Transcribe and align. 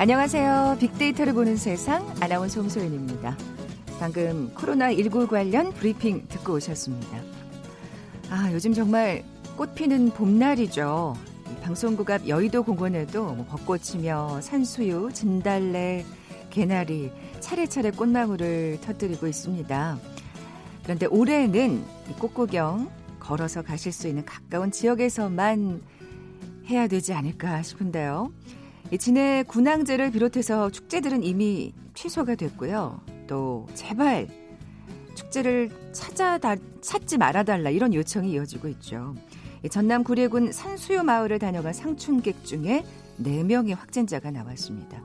안녕하세요. 0.00 0.76
빅데이터를 0.78 1.32
보는 1.32 1.56
세상 1.56 2.06
아나운서 2.20 2.60
홍소연입니다. 2.60 3.36
방금 3.98 4.48
코로나19 4.54 5.26
관련 5.26 5.72
브리핑 5.72 6.24
듣고 6.28 6.52
오셨습니다. 6.52 7.20
아, 8.30 8.48
요즘 8.52 8.72
정말 8.72 9.24
꽃 9.56 9.74
피는 9.74 10.10
봄날이죠. 10.10 11.16
방송국 11.62 12.08
앞 12.10 12.28
여의도 12.28 12.62
공원에도 12.62 13.34
뭐 13.34 13.44
벚꽃이며 13.46 14.40
산수유, 14.40 15.10
진달래, 15.12 16.04
개나리 16.50 17.10
차례차례 17.40 17.90
꽃나무를 17.90 18.78
터뜨리고 18.80 19.26
있습니다. 19.26 19.98
그런데 20.84 21.06
올해는 21.06 21.84
꽃구경 22.20 22.88
걸어서 23.18 23.62
가실 23.62 23.90
수 23.90 24.06
있는 24.06 24.24
가까운 24.24 24.70
지역에서만 24.70 25.82
해야 26.68 26.86
되지 26.86 27.14
않을까 27.14 27.62
싶은데요. 27.62 28.30
진해 28.96 29.42
군항제를 29.42 30.10
비롯해서 30.12 30.70
축제들은 30.70 31.22
이미 31.22 31.74
취소가 31.94 32.36
됐고요. 32.36 33.00
또 33.26 33.66
제발 33.74 34.28
축제를 35.14 35.70
찾아 35.92 36.38
찾지 36.80 37.18
말아달라 37.18 37.70
이런 37.70 37.92
요청이 37.92 38.30
이어지고 38.32 38.68
있죠. 38.68 39.14
전남 39.70 40.04
구례군 40.04 40.52
산수유 40.52 41.02
마을을 41.02 41.38
다녀간 41.38 41.72
상춘객 41.72 42.44
중에 42.44 42.84
4명의 43.20 43.74
확진자가 43.76 44.30
나왔습니다. 44.30 45.02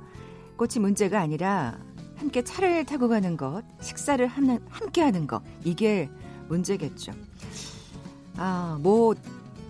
꽃이 0.55 0.75
문제가 0.79 1.19
아니라 1.19 1.79
함께 2.15 2.43
차를 2.43 2.85
타고 2.85 3.09
가는 3.09 3.35
것, 3.35 3.63
식사를 3.81 4.25
함께 4.27 5.01
하는 5.01 5.27
것, 5.27 5.41
이게 5.63 6.09
문제겠죠. 6.47 7.11
아, 8.37 8.77
뭐, 8.81 9.15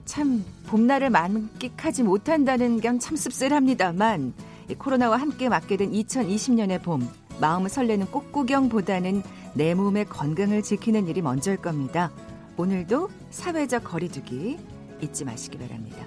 참, 0.05 0.43
봄날을 0.67 1.09
만끽하지 1.09 2.03
못한다는 2.03 2.81
건 2.81 2.99
참 2.99 3.15
씁쓸합니다만, 3.15 4.33
코로나와 4.77 5.17
함께 5.17 5.49
맞게 5.49 5.77
된 5.77 5.91
2020년의 5.91 6.81
봄, 6.81 7.07
마음 7.39 7.67
설레는 7.67 8.07
꽃구경보다는 8.07 9.23
내 9.55 9.73
몸의 9.73 10.05
건강을 10.05 10.61
지키는 10.63 11.07
일이 11.07 11.21
먼저일 11.21 11.57
겁니다. 11.57 12.11
오늘도 12.57 13.09
사회적 13.31 13.83
거리두기 13.83 14.57
잊지 15.01 15.25
마시기 15.25 15.57
바랍니다. 15.57 16.05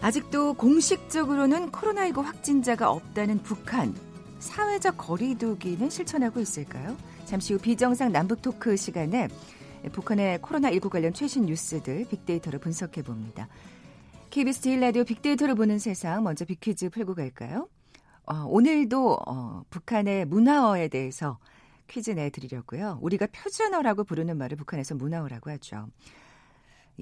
아직도 0.00 0.54
공식적으로는 0.54 1.70
코로나19 1.70 2.22
확진자가 2.22 2.90
없다는 2.90 3.38
북한. 3.42 3.94
사회적 4.40 4.96
거리두기는 4.96 5.88
실천하고 5.88 6.40
있을까요? 6.40 6.96
잠시 7.24 7.52
후 7.54 7.60
비정상 7.60 8.10
남북 8.10 8.42
토크 8.42 8.76
시간에 8.76 9.28
북한의 9.90 10.38
코로나19 10.38 10.88
관련 10.90 11.12
최신 11.12 11.46
뉴스들 11.46 12.06
빅데이터로 12.08 12.58
분석해 12.58 13.02
봅니다. 13.02 13.48
KBS 14.30 14.60
제일 14.62 14.80
라디오 14.80 15.04
빅데이터를 15.04 15.54
보는 15.54 15.78
세상 15.78 16.22
먼저 16.22 16.44
빅퀴즈 16.44 16.90
풀고 16.90 17.14
갈까요? 17.14 17.68
어, 18.24 18.44
오늘도 18.46 19.18
어, 19.26 19.64
북한의 19.70 20.26
문화어에 20.26 20.88
대해서 20.88 21.38
퀴즈 21.88 22.12
내드리려고요. 22.12 22.98
우리가 23.02 23.26
표준어라고 23.32 24.04
부르는 24.04 24.38
말을 24.38 24.56
북한에서 24.56 24.94
문화어라고 24.94 25.50
하죠. 25.50 25.88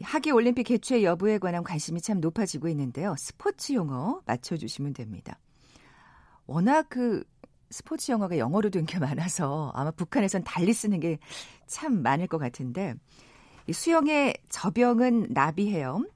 하계 0.02 0.30
올림픽 0.30 0.64
개최 0.64 1.02
여부에 1.02 1.38
관한 1.38 1.62
관심이 1.62 2.00
참 2.00 2.20
높아지고 2.20 2.68
있는데요. 2.68 3.14
스포츠 3.18 3.72
용어 3.74 4.22
맞춰주시면 4.26 4.94
됩니다. 4.94 5.38
워낙 6.46 6.86
그 6.88 7.22
스포츠 7.70 8.10
용어가 8.12 8.38
영어로 8.38 8.70
된 8.70 8.84
게 8.86 8.98
많아서 8.98 9.70
아마 9.74 9.90
북한에선 9.90 10.44
달리 10.44 10.72
쓰는 10.72 11.00
게 11.00 11.18
참 11.66 12.02
많을 12.02 12.26
것 12.26 12.38
같은데 12.38 12.94
수영의 13.70 14.34
접영은 14.48 15.28
나비 15.30 15.70
헤엄, 15.70 16.08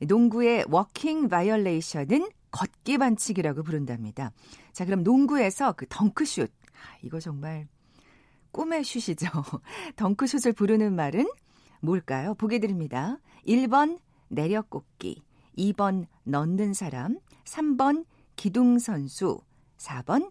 농구의 0.00 0.64
walking 0.70 1.28
violation은 1.28 2.30
걷기 2.50 2.96
반칙이라고 2.98 3.62
부른답니다. 3.62 4.32
자, 4.72 4.86
그럼 4.86 5.02
농구에서 5.02 5.72
그 5.72 5.86
덩크슛. 5.88 6.50
아, 6.50 6.96
이거 7.02 7.20
정말 7.20 7.68
꿈의 8.52 8.84
슛이죠. 8.84 9.28
덩크슛을 9.96 10.54
부르는 10.54 10.94
말은 10.94 11.26
뭘까요? 11.80 12.34
보기 12.34 12.58
드립니다. 12.60 13.18
1번 13.46 13.98
내려꽂기, 14.28 15.22
2번 15.58 16.06
넣는 16.22 16.72
사람, 16.72 17.18
3번 17.44 18.06
기둥 18.36 18.78
선수, 18.78 19.40
4번 19.76 20.30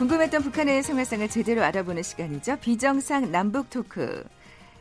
궁금했던 0.00 0.40
북한의 0.40 0.82
생활상을 0.82 1.28
제대로 1.28 1.62
알아보는 1.62 2.02
시간이죠. 2.02 2.56
비정상 2.60 3.30
남북 3.30 3.68
토크. 3.68 4.24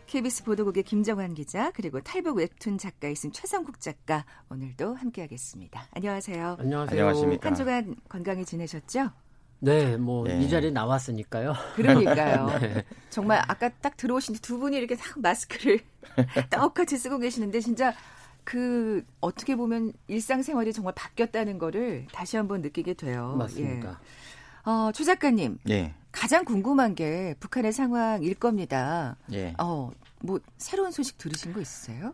KBS 0.08 0.46
보도국의 0.46 0.84
김정환 0.84 1.34
기자 1.34 1.72
그리고 1.72 2.00
탈북 2.00 2.38
웹툰 2.38 2.78
작가이신 2.78 3.34
최성국 3.34 3.82
작가 3.82 4.24
오늘도 4.50 4.94
함께하겠습니다. 4.94 5.88
안녕하세요. 5.92 6.56
안녕하세요. 6.62 7.02
안녕하십니까. 7.02 7.50
한 7.50 7.54
주간 7.54 7.96
건강히 8.08 8.46
지내셨죠? 8.46 9.12
네, 9.60 9.98
뭐이 9.98 10.30
네. 10.30 10.48
자리에 10.48 10.72
나왔으니까요. 10.72 11.54
그러니까요. 11.76 12.58
네. 12.58 12.86
정말 13.10 13.44
아까 13.46 13.68
딱 13.68 13.98
들어오신 13.98 14.36
두 14.36 14.58
분이 14.58 14.78
이렇게 14.78 14.96
딱 14.96 15.20
마스크를 15.20 15.82
똑같이 16.50 16.98
쓰고 16.98 17.18
계시는데 17.18 17.60
진짜 17.60 17.94
그 18.46 19.04
어떻게 19.20 19.58
보면 19.58 19.92
일상생활이 20.08 20.72
정말 20.72 20.94
바뀌었다는 20.96 21.60
거를 21.60 22.08
다시 22.14 22.38
한번 22.38 22.62
느끼게 22.62 22.94
돼요. 22.94 23.36
맞습니다. 23.38 23.90
예. 23.90 24.29
어, 24.70 24.92
추 24.92 25.04
작가님. 25.04 25.58
예. 25.70 25.96
가장 26.12 26.46
궁금한 26.46 26.94
게 26.94 27.34
북한의 27.40 27.74
상황일 27.74 28.36
겁니다. 28.36 29.16
예. 29.34 29.56
어, 29.58 29.90
뭐 30.22 30.40
새로운 30.60 30.92
소식 30.92 31.18
들으신 31.18 31.54
거 31.54 31.60
있으세요? 31.60 32.14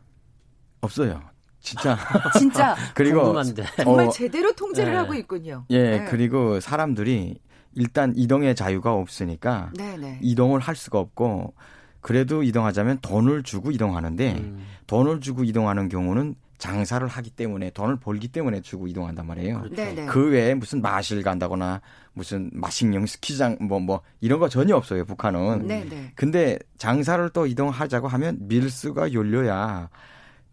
없어요. 0.79 1.21
진짜. 1.59 1.97
진짜. 2.39 2.75
그리고 2.95 3.23
궁금한데. 3.23 3.65
정말 3.83 4.07
어, 4.07 4.09
제대로 4.09 4.53
통제를 4.53 4.93
네. 4.93 4.97
하고 4.97 5.13
있군요. 5.13 5.65
예, 5.69 5.97
네. 5.97 6.05
그리고 6.05 6.61
사람들이 6.61 7.41
일단 7.73 8.13
이동의 8.15 8.55
자유가 8.55 8.93
없으니까 8.93 9.71
네네. 9.75 9.97
네. 9.97 10.19
이동을 10.21 10.61
할 10.61 10.77
수가 10.77 10.97
없고 10.99 11.55
그래도 11.99 12.41
이동하자면 12.41 12.99
돈을 13.01 13.43
주고 13.43 13.71
이동하는데 13.71 14.33
음. 14.33 14.65
돈을 14.87 15.19
주고 15.19 15.43
이동하는 15.43 15.89
경우는 15.89 16.35
장사를 16.57 17.05
하기 17.05 17.29
때문에 17.31 17.69
돈을 17.71 17.97
벌기 17.97 18.27
때문에 18.27 18.61
주고 18.61 18.87
이동한단 18.87 19.25
말이에요. 19.27 19.61
그렇죠. 19.61 20.05
그 20.07 20.29
외에 20.29 20.53
무슨 20.53 20.81
마실 20.81 21.21
간다거나 21.21 21.81
무슨 22.13 22.49
마식령 22.53 23.05
스키장 23.05 23.57
뭐뭐 23.61 23.79
뭐 23.81 24.01
이런 24.21 24.39
거 24.39 24.47
전혀 24.47 24.75
없어요. 24.75 25.05
북한은. 25.05 25.67
네네. 25.67 26.13
근데 26.15 26.57
장사를 26.77 27.29
또 27.29 27.45
이동하자고 27.45 28.07
하면 28.07 28.37
밀수가 28.41 29.13
열려야 29.13 29.89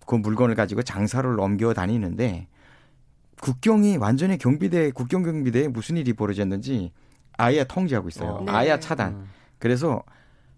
그 0.06 0.16
물건을 0.16 0.54
가지고 0.54 0.82
장사를 0.82 1.32
넘겨 1.36 1.72
다니는데 1.72 2.48
국경이 3.40 3.96
완전히 3.96 4.38
경비대 4.38 4.90
국경 4.90 5.22
경비대에 5.22 5.68
무슨 5.68 5.96
일이 5.96 6.12
벌어졌는지 6.12 6.92
아예 7.36 7.64
통제하고 7.64 8.08
있어요. 8.08 8.30
어. 8.30 8.44
아예 8.48 8.78
차단. 8.78 9.14
음. 9.14 9.30
그래서 9.58 10.02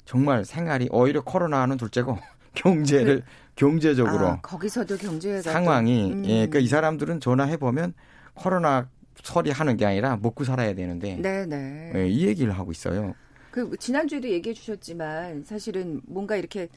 정말 0.04 0.44
생활이 0.44 0.88
오히려 0.90 1.22
코로나는 1.22 1.76
둘째고 1.76 2.18
경제를 2.54 3.20
그, 3.20 3.26
경제적으로 3.56 4.26
아, 4.26 4.40
거기서도 4.40 4.96
경제 4.96 5.40
상황이 5.40 6.12
음. 6.12 6.24
예, 6.24 6.46
그러니까 6.46 6.58
이 6.58 6.66
사람들은 6.66 7.20
전화해 7.20 7.56
보면 7.56 7.94
코로나 8.34 8.88
소리 9.22 9.50
하는 9.50 9.76
게 9.76 9.86
아니라 9.86 10.18
먹고 10.20 10.44
살아야 10.44 10.74
되는데 10.74 11.16
네네. 11.16 11.92
예, 11.94 12.08
이 12.08 12.26
얘기를 12.26 12.52
하고 12.52 12.72
있어요. 12.72 13.14
그 13.50 13.76
지난주에도 13.78 14.28
얘기해 14.28 14.54
주셨지만 14.54 15.44
사실은 15.44 16.00
뭔가 16.06 16.36
이렇게 16.36 16.68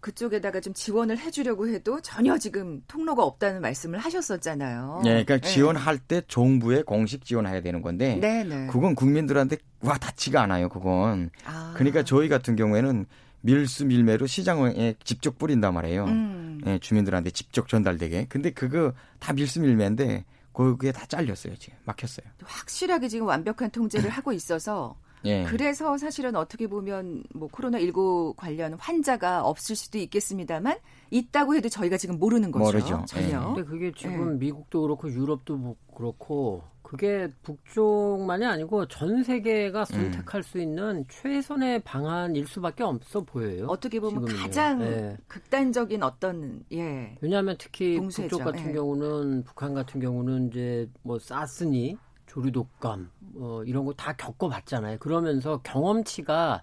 그쪽에다가 0.00 0.60
좀 0.60 0.74
지원을 0.74 1.18
해주려고 1.18 1.68
해도 1.68 2.00
전혀 2.00 2.38
지금 2.38 2.82
통로가 2.86 3.24
없다는 3.24 3.60
말씀을 3.60 3.98
하셨었잖아요. 3.98 5.00
네, 5.02 5.24
그러니까 5.24 5.38
네. 5.38 5.40
지원할 5.40 5.98
때 5.98 6.22
정부에 6.28 6.82
공식 6.82 7.24
지원해야 7.24 7.60
되는 7.60 7.82
건데, 7.82 8.16
네네. 8.16 8.68
그건 8.68 8.94
국민들한테 8.94 9.56
와 9.80 9.98
닿지가 9.98 10.42
않아요. 10.42 10.68
그건. 10.68 11.30
아. 11.44 11.74
그러니까 11.76 12.04
저희 12.04 12.28
같은 12.28 12.54
경우에는 12.54 13.06
밀수 13.40 13.86
밀매로 13.86 14.26
시장에 14.26 14.94
직접 15.04 15.38
뿌린단 15.38 15.74
말이에요. 15.74 16.04
음. 16.04 16.60
예, 16.66 16.78
주민들한테 16.78 17.30
직접 17.30 17.68
전달되게. 17.68 18.26
근데 18.28 18.50
그거 18.50 18.92
다 19.18 19.32
밀수 19.32 19.60
밀매인데 19.60 20.24
그게 20.52 20.90
다 20.90 21.06
잘렸어요 21.06 21.54
지금 21.56 21.78
막혔어요. 21.84 22.26
확실하게 22.42 23.08
지금 23.08 23.26
완벽한 23.26 23.70
통제를 23.70 24.10
하고 24.10 24.32
있어서 24.32 24.96
예. 25.24 25.44
그래서 25.44 25.96
사실은 25.98 26.36
어떻게 26.36 26.66
보면 26.66 27.24
뭐 27.34 27.48
코로나 27.48 27.78
19 27.78 28.34
관련 28.36 28.74
환자가 28.74 29.42
없을 29.42 29.76
수도 29.76 29.98
있겠습니다만 29.98 30.78
있다고 31.10 31.54
해도 31.54 31.68
저희가 31.68 31.96
지금 31.96 32.18
모르는 32.18 32.50
거죠. 32.50 32.64
모르죠. 32.64 33.04
전혀. 33.06 33.28
예. 33.28 33.32
근데 33.32 33.64
그게 33.64 33.92
지금 33.96 34.34
예. 34.34 34.38
미국도 34.38 34.82
그렇고 34.82 35.10
유럽도 35.10 35.56
뭐 35.56 35.76
그렇고 35.96 36.62
그게 36.88 37.28
북쪽만이 37.42 38.46
아니고 38.46 38.88
전 38.88 39.22
세계가 39.22 39.84
선택할 39.84 40.40
음. 40.40 40.42
수 40.42 40.58
있는 40.58 41.04
최선의 41.10 41.80
방안일 41.80 42.46
수밖에 42.46 42.82
없어 42.82 43.20
보여요. 43.20 43.66
어떻게 43.68 44.00
보면 44.00 44.24
지금은요. 44.24 44.42
가장 44.42 44.80
예. 44.80 45.16
극단적인 45.26 46.02
어떤 46.02 46.64
예. 46.72 47.14
왜냐하면 47.20 47.56
특히 47.58 47.98
봉쇄죠. 47.98 48.38
북쪽 48.38 48.44
같은 48.44 48.70
예. 48.70 48.72
경우는 48.72 49.44
북한 49.44 49.74
같은 49.74 50.00
경우는 50.00 50.48
이제 50.48 50.88
뭐 51.02 51.18
사스니 51.18 51.98
조류독감 52.24 53.10
어, 53.36 53.62
이런 53.66 53.84
거 53.84 53.92
다 53.92 54.14
겪어봤잖아요. 54.14 54.96
그러면서 54.98 55.60
경험치가 55.64 56.62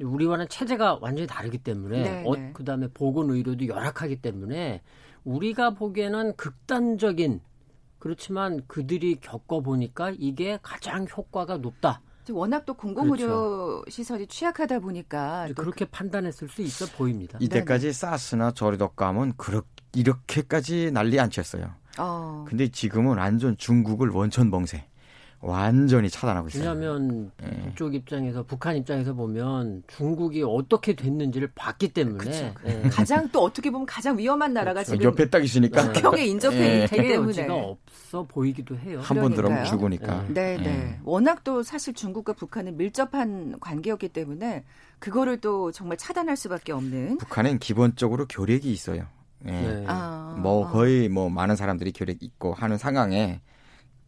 우리와는 0.00 0.48
체제가 0.48 0.98
완전히 1.02 1.26
다르기 1.26 1.58
때문에 1.58 2.02
네, 2.02 2.24
어, 2.26 2.34
네. 2.34 2.52
그다음에 2.54 2.88
보건 2.94 3.28
의료도 3.28 3.66
열악하기 3.66 4.22
때문에 4.22 4.80
우리가 5.24 5.74
보기에는 5.74 6.36
극단적인 6.36 7.42
그렇지만 8.02 8.64
그들이 8.66 9.20
겪어보니까 9.20 10.14
이게 10.18 10.58
가장 10.60 11.06
효과가 11.06 11.58
높다. 11.58 12.00
워낙 12.32 12.66
또 12.66 12.74
공공의료 12.74 13.14
그렇죠. 13.14 13.84
시설이 13.88 14.26
취약하다 14.26 14.80
보니까 14.80 15.46
그렇게 15.56 15.84
그... 15.84 15.90
판단했을 15.92 16.48
수 16.48 16.62
있어 16.62 16.86
보입니다. 16.96 17.38
이때까지 17.40 17.82
네네. 17.82 17.92
사스나 17.92 18.50
저리독감은 18.50 19.34
그렇 19.36 19.62
이렇게까지 19.94 20.90
난리 20.92 21.20
안 21.20 21.30
쳤어요. 21.30 21.74
어. 21.96 22.44
근데 22.48 22.66
지금은 22.66 23.18
완전 23.18 23.56
중국을 23.56 24.08
원천 24.08 24.50
봉쇄. 24.50 24.84
완전히 25.44 26.08
차단하고 26.08 26.48
있어요. 26.48 26.70
왜냐하면 26.70 27.32
네. 27.42 27.50
북쪽 27.64 27.96
입장에서 27.96 28.44
북한 28.44 28.76
입장에서 28.76 29.12
보면 29.12 29.82
중국이 29.88 30.44
어떻게 30.46 30.94
됐는지를 30.94 31.50
봤기 31.56 31.92
때문에 31.92 32.54
네. 32.64 32.82
가장 32.90 33.28
또 33.32 33.42
어떻게 33.42 33.70
보면 33.70 33.84
가장 33.84 34.16
위험한 34.16 34.52
나라가 34.52 34.84
그렇죠. 34.84 34.92
지금 34.92 35.06
옆에 35.06 35.28
딱 35.28 35.44
있으니까 35.44 35.92
국경에 35.92 36.24
인접해 36.26 36.56
네. 36.58 36.84
있기 36.84 36.96
때문에 36.96 37.48
없어 37.48 38.22
보이기도 38.24 38.76
해요. 38.78 39.00
한 39.02 39.20
번 39.20 39.34
들어오면 39.34 39.64
죽으니까. 39.64 40.26
네, 40.28 40.56
네, 40.56 40.62
네. 40.62 41.00
워낙 41.02 41.42
또 41.42 41.64
사실 41.64 41.92
중국과 41.92 42.34
북한은 42.34 42.76
밀접한 42.76 43.58
관계였기 43.58 44.10
때문에 44.10 44.64
그거를 45.00 45.40
또 45.40 45.72
정말 45.72 45.96
차단할 45.98 46.36
수밖에 46.36 46.70
없는. 46.72 47.18
북한은 47.18 47.58
기본적으로 47.58 48.26
교력이 48.28 48.70
있어요. 48.70 49.06
예. 49.46 49.50
네. 49.50 49.84
아, 49.88 50.36
뭐 50.40 50.70
거의 50.70 51.08
뭐 51.08 51.28
많은 51.28 51.56
사람들이 51.56 51.92
교력 51.92 52.22
있고 52.22 52.54
하는 52.54 52.78
상황에 52.78 53.40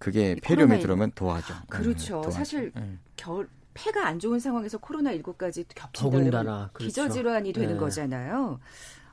그게 0.05 0.37
폐렴이 0.43 0.81
들어오면 0.81 1.13
도와죠. 1.15 1.55
그렇죠. 1.67 2.21
네, 2.21 2.31
사실 2.31 2.73
네. 2.75 2.99
결 3.17 3.49
폐가 3.73 4.07
안 4.07 4.19
좋은 4.19 4.39
상황에서 4.39 4.77
코로나19까지 4.77 5.65
겹친다면 5.75 6.69
그렇죠. 6.75 6.87
기저질환이 6.87 7.55
되는 7.55 7.73
네. 7.73 7.77
거잖아요. 7.81 8.61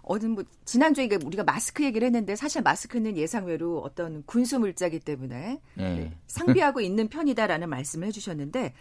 어든 0.01 0.31
뭐 0.31 0.43
지난주에 0.65 1.07
우리가 1.23 1.45
마스크 1.45 1.85
얘기를 1.85 2.05
했는데 2.05 2.35
사실 2.35 2.61
마스크는 2.61 3.15
예상외로 3.15 3.79
어떤 3.79 4.23
군수 4.25 4.59
물자기 4.59 4.99
때문에 4.99 5.61
네. 5.75 6.17
상비하고 6.27 6.81
있는 6.81 7.07
편이다라는 7.07 7.69
말씀을 7.69 8.07
해주셨는데 8.07 8.73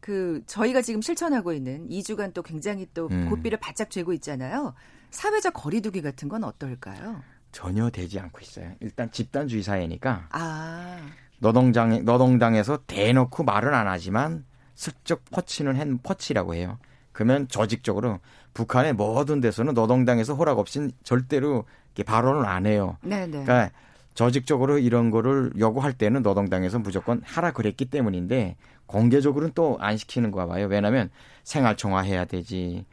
그 0.00 0.42
저희가 0.46 0.80
지금 0.80 1.02
실천하고 1.02 1.52
있는 1.52 1.86
2주간 1.90 2.32
또 2.32 2.42
굉장히 2.42 2.88
또 2.94 3.08
음. 3.10 3.28
고삐를 3.28 3.58
바짝 3.60 3.90
죄고 3.90 4.14
있잖아요. 4.14 4.72
사회적 5.10 5.52
거리두기 5.52 6.00
같은 6.00 6.30
건 6.30 6.42
어떨까요? 6.42 7.22
전혀 7.52 7.90
되지 7.90 8.18
않고 8.18 8.40
있어요. 8.40 8.72
일단 8.80 9.12
집단주의 9.12 9.62
사회니까 9.62 10.28
아. 10.30 10.96
노동장 11.40 12.04
노동당에서 12.04 12.78
대놓고 12.86 13.42
말은 13.44 13.74
안 13.74 13.88
하지만 13.88 14.44
슬쩍 14.74 15.24
퍼치는 15.30 15.76
한 15.78 15.98
퍼치라고 16.02 16.54
해요. 16.54 16.78
그러면 17.12 17.48
조직적으로 17.48 18.20
북한의 18.54 18.92
모든 18.94 19.40
데서는 19.40 19.74
노동당에서 19.74 20.34
허락 20.34 20.58
없이 20.58 20.90
절대로 21.02 21.64
이렇게 21.88 22.04
발언을 22.04 22.46
안 22.46 22.66
해요. 22.66 22.96
네네. 23.02 23.44
그러니까 23.44 23.70
조직적으로 24.14 24.78
이런 24.78 25.10
거를 25.10 25.52
요구할 25.58 25.92
때는 25.92 26.22
노동당에서 26.22 26.78
무조건 26.78 27.22
하라 27.24 27.52
그랬기 27.52 27.86
때문인데 27.86 28.56
공개적으로는 28.86 29.52
또 29.54 29.76
안 29.80 29.96
시키는 29.96 30.30
거 30.30 30.46
봐요. 30.46 30.66
왜냐하면 30.66 31.10
생활청화 31.44 32.02
해야 32.02 32.24
되지, 32.24 32.84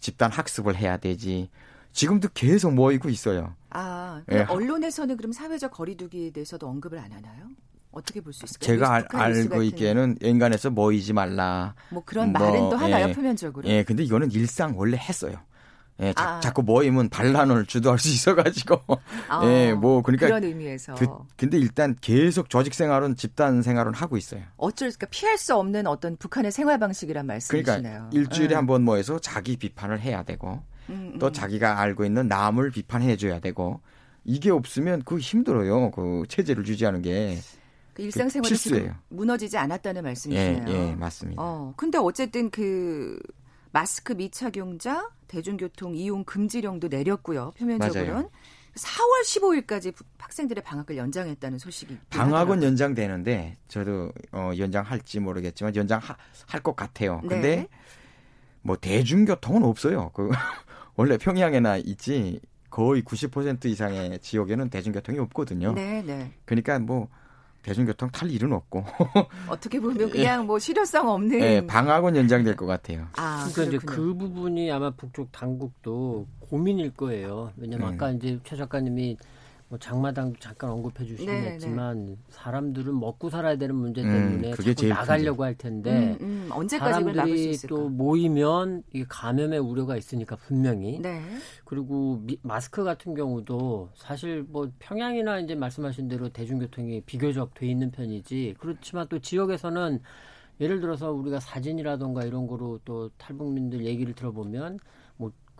집단 0.00 0.30
학습을 0.30 0.76
해야 0.76 0.96
되지. 0.96 1.50
지금도 1.92 2.28
계속 2.34 2.74
모이고 2.74 3.08
있어요. 3.08 3.54
아, 3.70 4.22
예. 4.30 4.42
언론에서는 4.42 5.16
그럼 5.16 5.32
사회적 5.32 5.72
거리두기에 5.72 6.30
대해서도 6.30 6.68
언급을 6.68 6.98
안 6.98 7.10
하나요? 7.10 7.48
어떻게 7.96 8.20
볼 8.20 8.32
수 8.32 8.44
있을까요? 8.44 8.66
제가 8.66 8.92
알, 8.92 9.06
알고 9.10 9.62
있기에는 9.62 10.18
인간에서 10.20 10.68
모이지 10.70 11.14
말라. 11.14 11.74
뭐 11.88 12.02
그런 12.04 12.32
뭐, 12.32 12.40
말은 12.42 12.68
또 12.68 12.76
하나요, 12.76 13.08
예, 13.08 13.12
표면적으로? 13.12 13.66
예, 13.66 13.82
근데 13.82 14.02
이거는 14.04 14.30
일상 14.32 14.74
원래 14.78 14.98
했어요. 14.98 15.38
예, 16.02 16.12
아. 16.16 16.40
자, 16.40 16.52
꾸 16.52 16.62
모이면 16.62 17.08
반란을 17.08 17.64
주도할 17.64 17.98
수 17.98 18.08
있어가지고. 18.08 18.82
아, 19.28 19.40
예, 19.48 19.72
뭐, 19.72 20.02
그러니까. 20.02 20.26
그런 20.26 20.44
의미에서. 20.44 20.94
그, 20.96 21.06
근데 21.38 21.56
일단 21.56 21.96
계속 22.02 22.50
조직 22.50 22.74
생활은 22.74 23.16
집단 23.16 23.62
생활은 23.62 23.94
하고 23.94 24.18
있어요. 24.18 24.42
어쩔까 24.58 25.06
피할 25.10 25.38
수 25.38 25.54
없는 25.56 25.86
어떤 25.86 26.16
북한의 26.18 26.52
생활 26.52 26.78
방식이란 26.78 27.24
말씀이시네요. 27.24 27.80
그러니까 27.80 28.10
일주일에 28.12 28.48
네. 28.48 28.54
한번 28.56 28.82
모여서 28.82 29.18
자기 29.18 29.56
비판을 29.56 30.00
해야 30.00 30.22
되고, 30.22 30.62
음, 30.90 31.12
음. 31.14 31.18
또 31.18 31.32
자기가 31.32 31.80
알고 31.80 32.04
있는 32.04 32.28
남을 32.28 32.72
비판해줘야 32.72 33.40
되고, 33.40 33.80
이게 34.22 34.50
없으면 34.50 35.00
그 35.06 35.18
힘들어요. 35.18 35.92
그 35.92 36.24
체제를 36.28 36.66
유지하는 36.66 37.00
게. 37.00 37.38
그 37.96 38.02
일상생활이 38.02 38.50
그 38.50 38.56
지금 38.58 38.94
무너지지 39.08 39.56
않았다는 39.56 40.02
말씀이시네요. 40.02 40.64
예, 40.68 40.90
예, 40.90 40.94
맞습니다. 40.94 41.42
어, 41.42 41.72
근데 41.78 41.96
어쨌든 41.96 42.50
그 42.50 43.18
마스크 43.72 44.12
미착용자, 44.12 45.08
대중교통 45.28 45.94
이용 45.94 46.22
금지령도 46.24 46.88
내렸고요. 46.88 47.52
표면적으로는. 47.58 48.28
4월 48.74 49.66
15일까지 49.66 49.94
학생들의 50.18 50.62
방학을 50.62 50.98
연장했다는 50.98 51.58
소식이 51.58 51.96
방학은 52.10 52.62
연장되는데 52.62 53.56
저도 53.68 54.12
어 54.32 54.50
연장할지 54.58 55.18
모르겠지만 55.20 55.74
연장할 55.74 56.62
것 56.62 56.76
같아요. 56.76 57.20
네. 57.22 57.28
근데 57.28 57.56
네. 57.56 57.68
뭐 58.60 58.76
대중교통은 58.76 59.62
없어요. 59.62 60.10
그 60.12 60.28
원래 60.96 61.16
평양에나 61.16 61.78
있지 61.78 62.40
거의 62.68 63.00
90% 63.00 63.64
이상의 63.64 64.18
지역에는 64.18 64.68
대중교통이 64.68 65.18
없거든요. 65.20 65.72
네, 65.72 66.02
네. 66.02 66.34
그러니까 66.44 66.78
뭐 66.78 67.08
대중교통 67.66 68.10
탈 68.12 68.30
일은 68.30 68.52
없고 68.52 68.84
어떻게 69.50 69.80
보면 69.80 70.08
그냥 70.08 70.46
뭐 70.46 70.56
실효성 70.56 71.08
없는 71.08 71.40
네, 71.40 71.66
방학은 71.66 72.14
연장될 72.14 72.54
것 72.54 72.64
같아요. 72.64 73.08
아, 73.16 73.48
그러니까 73.52 73.76
이제 73.76 73.84
그 73.84 74.14
부분이 74.14 74.70
아마 74.70 74.90
북쪽 74.90 75.32
당국도 75.32 76.28
고민일 76.38 76.94
거예요. 76.94 77.50
왜냐면 77.56 77.88
음. 77.88 77.94
아까 77.94 78.12
이제 78.12 78.38
최 78.44 78.54
작가님이 78.54 79.16
뭐 79.68 79.78
장마당도 79.78 80.38
잠깐 80.38 80.70
언급해 80.70 81.04
주시긴 81.04 81.40
네, 81.40 81.52
했지만 81.52 82.06
네. 82.06 82.16
사람들은 82.28 82.98
먹고 83.00 83.30
살아야 83.30 83.56
되는 83.56 83.74
문제 83.74 84.02
음, 84.02 84.12
때문에 84.12 84.50
음, 84.50 84.54
그게 84.54 84.74
자꾸 84.74 84.88
나가려고 84.88 85.42
할 85.42 85.56
텐데 85.56 86.16
음, 86.20 86.46
음, 86.46 86.48
언제까지 86.52 86.92
사람들이 86.92 87.58
또 87.68 87.88
모이면 87.88 88.84
이게 88.92 89.04
감염의 89.08 89.58
우려가 89.58 89.96
있으니까 89.96 90.36
분명히. 90.36 91.00
네. 91.00 91.20
그리고 91.64 92.20
미, 92.24 92.38
마스크 92.42 92.84
같은 92.84 93.14
경우도 93.14 93.90
사실 93.96 94.44
뭐 94.48 94.70
평양이나 94.78 95.40
이제 95.40 95.56
말씀하신 95.56 96.06
대로 96.06 96.28
대중교통이 96.28 97.00
비교적 97.00 97.54
돼 97.54 97.66
있는 97.66 97.90
편이지. 97.90 98.54
그렇지만 98.58 99.08
또 99.08 99.18
지역에서는 99.18 100.00
예를 100.60 100.80
들어서 100.80 101.10
우리가 101.10 101.40
사진이라던가 101.40 102.24
이런 102.24 102.46
거로 102.46 102.78
또 102.84 103.10
탈북민들 103.18 103.84
얘기를 103.84 104.14
들어보면 104.14 104.78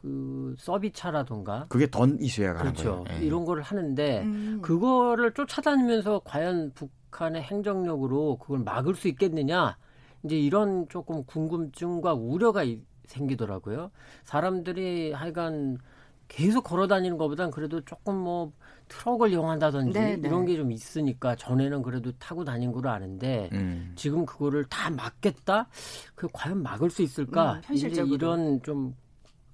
그 0.07 0.55
서비차라던가 0.59 1.67
그게 1.69 1.89
던 1.89 2.17
이슈야 2.21 2.53
가는 2.55 2.73
그렇죠. 2.73 3.03
거예요. 3.05 3.21
예. 3.21 3.27
이런 3.27 3.45
거를 3.45 3.65
하는데 3.65 4.23
음. 4.23 4.61
그거를 4.63 5.33
쫓아다니면서 5.35 6.21
과연 6.25 6.73
북한의 6.75 7.43
행정력으로 7.43 8.39
그걸 8.39 8.61
막을 8.61 8.95
수 8.95 9.09
있겠느냐 9.09 9.77
이제 10.23 10.39
이런 10.39 10.87
조금 10.89 11.25
궁금증과 11.25 12.15
우려가 12.15 12.63
생기더라고요. 13.07 13.91
사람들이 14.23 15.13
하여간 15.13 15.79
계속 16.29 16.63
걸어 16.63 16.87
다니는 16.87 17.19
것보단 17.19 17.51
그래도 17.51 17.81
조금 17.85 18.17
뭐 18.17 18.53
트럭을 18.89 19.31
이용한다든지 19.33 19.93
네네. 19.93 20.17
네. 20.19 20.29
이런 20.29 20.45
게 20.47 20.57
좀 20.57 20.71
있으니까 20.71 21.35
전에는 21.35 21.83
그래도 21.83 22.13
타고 22.19 22.45
다닌 22.45 22.71
걸 22.71 22.87
아는데 22.87 23.49
음. 23.53 23.93
지금 23.97 24.25
그거를 24.25 24.65
다 24.67 24.89
막겠다? 24.91 25.69
그 26.15 26.29
과연 26.33 26.63
막을 26.63 26.91
수 26.91 27.03
있을까? 27.03 27.55
음, 27.55 27.61
현실적으로. 27.65 28.07
이제 28.07 28.15
이런 28.15 28.63
좀, 28.63 28.95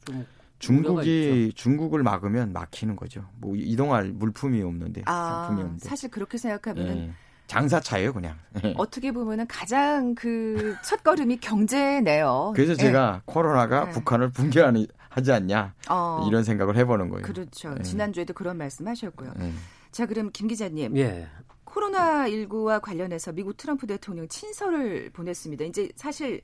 좀 0.04 0.26
중국이 0.62 1.52
중국을 1.56 2.04
막으면 2.04 2.52
막히는 2.52 2.94
거죠. 2.94 3.24
뭐 3.38 3.54
이동할 3.56 4.12
물품이 4.12 4.62
없는데 4.62 5.02
아, 5.06 5.46
상품이 5.46 5.62
없는데. 5.62 5.88
사실 5.88 6.08
그렇게 6.08 6.38
생각하면은 6.38 6.96
예. 6.96 7.12
장사차예요, 7.48 8.12
그냥. 8.12 8.38
예. 8.64 8.72
어떻게 8.78 9.10
보면은 9.10 9.46
가장 9.48 10.14
그 10.14 10.76
첫걸음이 10.84 11.38
경제네요. 11.38 12.52
그래서 12.54 12.76
제가 12.76 13.16
예. 13.16 13.22
코로나가 13.26 13.86
네. 13.86 13.90
북한을 13.90 14.30
붕괴하는 14.30 14.86
하지 15.08 15.32
않냐 15.32 15.74
어, 15.90 16.24
이런 16.28 16.44
생각을 16.44 16.76
해보는 16.76 17.10
거예요. 17.10 17.22
그렇죠. 17.24 17.74
예. 17.78 17.82
지난주에도 17.82 18.32
그런 18.32 18.56
말씀하셨고요. 18.56 19.32
예. 19.40 19.52
자, 19.90 20.06
그럼 20.06 20.30
김 20.32 20.46
기자님. 20.46 20.96
예. 20.96 21.26
코로나 21.64 22.28
19와 22.28 22.80
관련해서 22.80 23.32
미국 23.32 23.56
트럼프 23.56 23.86
대통령 23.88 24.28
친서를 24.28 25.10
보냈습니다. 25.10 25.64
이제 25.64 25.88
사실 25.96 26.42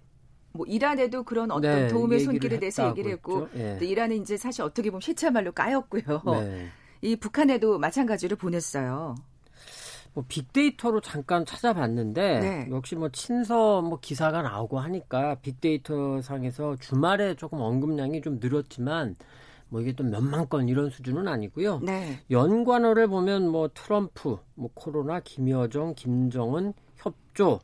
뭐 0.52 0.66
이란에도 0.66 1.22
그런 1.22 1.50
어떤 1.50 1.60
네, 1.60 1.88
도움의 1.88 2.20
손길에 2.20 2.58
대해서 2.58 2.88
얘기를 2.88 3.12
했고 3.12 3.48
예. 3.56 3.78
이란은 3.80 4.22
이제 4.22 4.36
사실 4.36 4.62
어떻게 4.62 4.90
보면 4.90 5.00
시차말로 5.00 5.52
까였고요. 5.52 6.22
네. 6.40 6.68
이 7.02 7.16
북한에도 7.16 7.78
마찬가지로 7.78 8.36
보냈어요. 8.36 9.14
뭐 10.14 10.24
빅데이터로 10.26 11.00
잠깐 11.00 11.44
찾아봤는데 11.44 12.40
네. 12.40 12.68
역시 12.70 12.96
뭐 12.96 13.08
친서 13.10 13.82
뭐 13.82 14.00
기사가 14.00 14.42
나오고 14.42 14.78
하니까 14.80 15.36
빅데이터 15.36 16.20
상에서 16.22 16.76
주말에 16.76 17.34
조금 17.34 17.60
언급량이 17.60 18.20
좀 18.22 18.38
늘었지만 18.40 19.16
뭐 19.68 19.80
이게 19.80 19.92
또 19.92 20.02
몇만 20.02 20.48
건 20.48 20.68
이런 20.68 20.90
수준은 20.90 21.28
아니고요. 21.28 21.80
네. 21.80 22.20
연관어를 22.30 23.06
보면 23.06 23.48
뭐 23.48 23.68
트럼프, 23.72 24.38
뭐 24.54 24.70
코로나, 24.74 25.20
김여정, 25.20 25.94
김정은 25.94 26.72
협조 26.96 27.60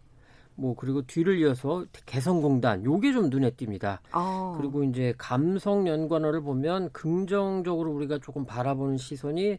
뭐 0.57 0.75
그리고 0.77 1.03
뒤를 1.03 1.39
이어서 1.39 1.85
개성공단 2.07 2.85
요게 2.85 3.13
좀 3.13 3.29
눈에 3.29 3.51
띕니다. 3.51 3.99
어. 4.13 4.55
그리고 4.57 4.85
이제 4.85 5.15
감성 5.19 5.87
연관어를 5.87 6.43
보면 6.43 6.91
긍정적으로 6.93 7.91
우리가 7.93 8.19
조금 8.19 8.45
바라보는 8.45 8.97
시선이 8.97 9.59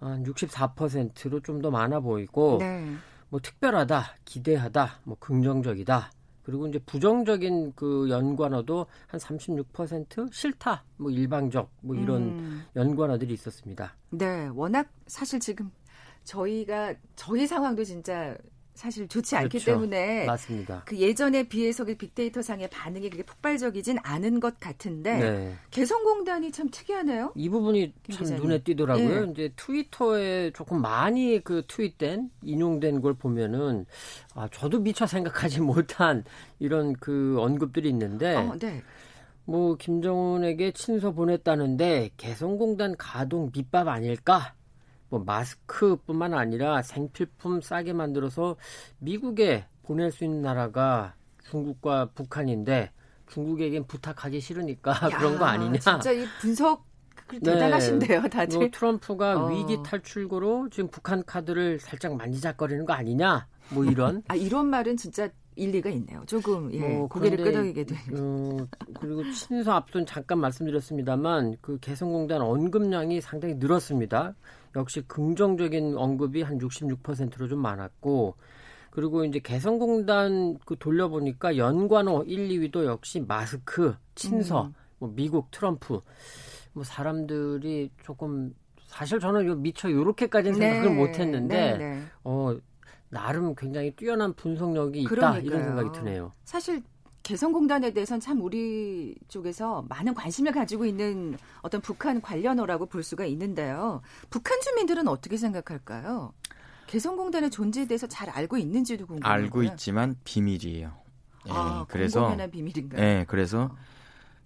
한 0.00 0.24
64%로 0.24 1.40
좀 1.40 1.60
더 1.60 1.70
많아 1.70 2.00
보이고 2.00 2.56
네. 2.58 2.86
뭐 3.28 3.38
특별하다, 3.40 4.16
기대하다, 4.24 5.00
뭐 5.04 5.16
긍정적이다. 5.20 6.10
그리고 6.42 6.66
이제 6.66 6.78
부정적인 6.80 7.74
그 7.76 8.08
연관어도 8.08 8.86
한 9.06 9.20
36% 9.20 10.32
싫다, 10.32 10.84
뭐 10.96 11.10
일방적 11.10 11.70
뭐 11.82 11.94
이런 11.94 12.22
음. 12.22 12.64
연관어들이 12.74 13.34
있었습니다. 13.34 13.94
네, 14.10 14.48
워낙 14.54 14.88
사실 15.06 15.38
지금 15.38 15.70
저희가 16.24 16.94
저희 17.14 17.46
상황도 17.46 17.84
진짜 17.84 18.36
사실 18.74 19.08
좋지 19.08 19.36
않기 19.36 19.58
그렇죠. 19.58 19.72
때문에 19.72 20.24
맞습니다. 20.26 20.82
그 20.86 20.96
예전에 20.96 21.48
비해서 21.48 21.84
그 21.84 21.94
빅데이터 21.96 22.40
상의 22.40 22.68
반응이 22.70 23.10
그렇게 23.10 23.24
폭발적이진 23.24 23.98
않은 24.02 24.40
것 24.40 24.58
같은데 24.58 25.18
네. 25.18 25.54
개성공단이 25.70 26.50
참 26.52 26.68
특이하네요. 26.70 27.32
이 27.34 27.48
부분이 27.48 27.92
참 28.10 28.24
기자님. 28.24 28.42
눈에 28.42 28.62
띄더라고요. 28.62 29.26
네. 29.26 29.32
이제 29.32 29.52
트위터에 29.56 30.52
조금 30.52 30.80
많이 30.80 31.42
그 31.44 31.64
트윗된 31.68 32.30
인용된 32.42 33.00
걸 33.02 33.14
보면은 33.14 33.86
아 34.34 34.48
저도 34.50 34.80
미처 34.80 35.06
생각하지 35.06 35.60
못한 35.60 36.24
이런 36.58 36.94
그 36.94 37.36
언급들이 37.38 37.88
있는데 37.90 38.36
어, 38.36 38.56
네. 38.58 38.82
뭐 39.44 39.74
김정은에게 39.74 40.72
친서 40.72 41.12
보냈다는데 41.12 42.10
개성공단 42.16 42.94
가동 42.96 43.50
밑밥 43.54 43.88
아닐까? 43.88 44.54
뭐 45.10 45.22
마스크뿐만 45.26 46.32
아니라 46.34 46.82
생필품 46.82 47.60
싸게 47.60 47.92
만들어서 47.92 48.56
미국에 48.98 49.66
보낼 49.82 50.10
수 50.10 50.24
있는 50.24 50.40
나라가 50.40 51.14
중국과 51.50 52.10
북한인데 52.14 52.92
중국에겐 53.26 53.86
부탁하기 53.86 54.40
싫으니까 54.40 54.92
야, 54.92 55.08
그런 55.18 55.38
거 55.38 55.44
아니냐. 55.44 55.78
진짜 55.78 56.12
이 56.12 56.24
분석 56.40 56.88
네. 57.32 57.38
대단하신데요, 57.40 58.22
다들. 58.28 58.58
뭐 58.58 58.68
트럼프가 58.70 59.44
어. 59.44 59.48
위기 59.50 59.78
탈출구로 59.84 60.68
지금 60.70 60.88
북한 60.88 61.24
카드를 61.24 61.78
살짝 61.78 62.16
만지작거리는 62.16 62.84
거 62.84 62.92
아니냐. 62.92 63.46
뭐 63.70 63.84
이런. 63.84 64.22
아 64.28 64.34
이런 64.34 64.66
말은 64.66 64.96
진짜 64.96 65.28
일리가 65.56 65.90
있네요. 65.90 66.22
조금 66.26 66.72
예, 66.72 66.78
뭐, 66.80 67.08
고개를 67.08 67.44
끄덕이게 67.44 67.84
되고. 67.84 68.16
어, 68.16 68.56
그리고 69.00 69.30
친서 69.32 69.72
앞선 69.72 70.06
잠깐 70.06 70.38
말씀드렸습니다만 70.38 71.56
그 71.60 71.78
개성공단 71.80 72.40
언급량이 72.40 73.20
상당히 73.20 73.54
늘었습니다. 73.54 74.34
역시 74.76 75.02
긍정적인 75.02 75.96
언급이 75.96 76.42
한 76.42 76.58
66%로 76.58 77.48
좀 77.48 77.60
많았고 77.60 78.36
그리고 78.90 79.24
이제 79.24 79.38
개성공단 79.38 80.58
그 80.64 80.76
돌려보니까 80.78 81.56
연관어 81.56 82.24
1, 82.24 82.48
2위도 82.48 82.84
역시 82.84 83.20
마스크, 83.20 83.94
친서, 84.14 84.66
음. 84.66 84.74
뭐 84.98 85.12
미국 85.14 85.50
트럼프 85.50 86.00
뭐 86.72 86.84
사람들이 86.84 87.90
조금 88.02 88.54
사실 88.86 89.20
저는 89.20 89.46
요 89.46 89.54
미처 89.54 89.90
요렇게까지는 89.90 90.58
네. 90.58 90.72
생각을 90.72 90.96
못 90.96 91.18
했는데 91.18 91.78
네, 91.78 91.78
네. 91.78 92.02
어 92.24 92.56
나름 93.08 93.54
굉장히 93.54 93.90
뛰어난 93.92 94.32
분석력이 94.34 95.02
있다 95.02 95.10
그러니까요. 95.10 95.42
이런 95.44 95.64
생각이 95.64 95.98
드네요. 95.98 96.32
사실 96.44 96.82
개성공단에 97.22 97.92
대해서는 97.92 98.20
참 98.20 98.40
우리 98.40 99.14
쪽에서 99.28 99.84
많은 99.88 100.14
관심을 100.14 100.52
가지고 100.52 100.86
있는 100.86 101.36
어떤 101.60 101.80
북한 101.80 102.20
관련어라고 102.20 102.86
볼 102.86 103.02
수가 103.02 103.24
있는데요. 103.26 104.00
북한 104.30 104.60
주민들은 104.60 105.06
어떻게 105.06 105.36
생각할까요? 105.36 106.32
개성공단의 106.86 107.50
존재에 107.50 107.86
대해서 107.86 108.06
잘 108.06 108.30
알고 108.30 108.56
있는지도 108.58 109.06
궁금해요. 109.06 109.32
알고 109.32 109.62
있지만 109.64 110.16
비밀이에요. 110.24 110.92
예, 111.46 111.50
아, 111.52 111.86
그래서 111.88 112.36
비밀인가요? 112.50 113.00
예, 113.00 113.24
그래서 113.28 113.70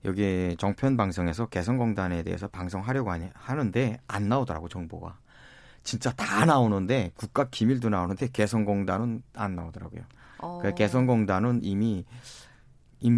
여기 0.04 0.54
정편 0.58 0.96
방송에서 0.96 1.46
개성공단에 1.46 2.22
대해서 2.22 2.46
방송하려고 2.48 3.10
하는데 3.32 3.98
안 4.06 4.28
나오더라고 4.28 4.68
정보가. 4.68 5.16
진짜 5.82 6.12
다 6.12 6.44
나오는데 6.44 7.12
국가 7.14 7.48
기밀도 7.48 7.88
나오는데 7.88 8.28
개성공단은 8.32 9.22
안 9.34 9.54
나오더라고요. 9.54 10.02
어. 10.38 10.60
그 10.62 10.74
개성공단은 10.74 11.60
이미 11.62 12.04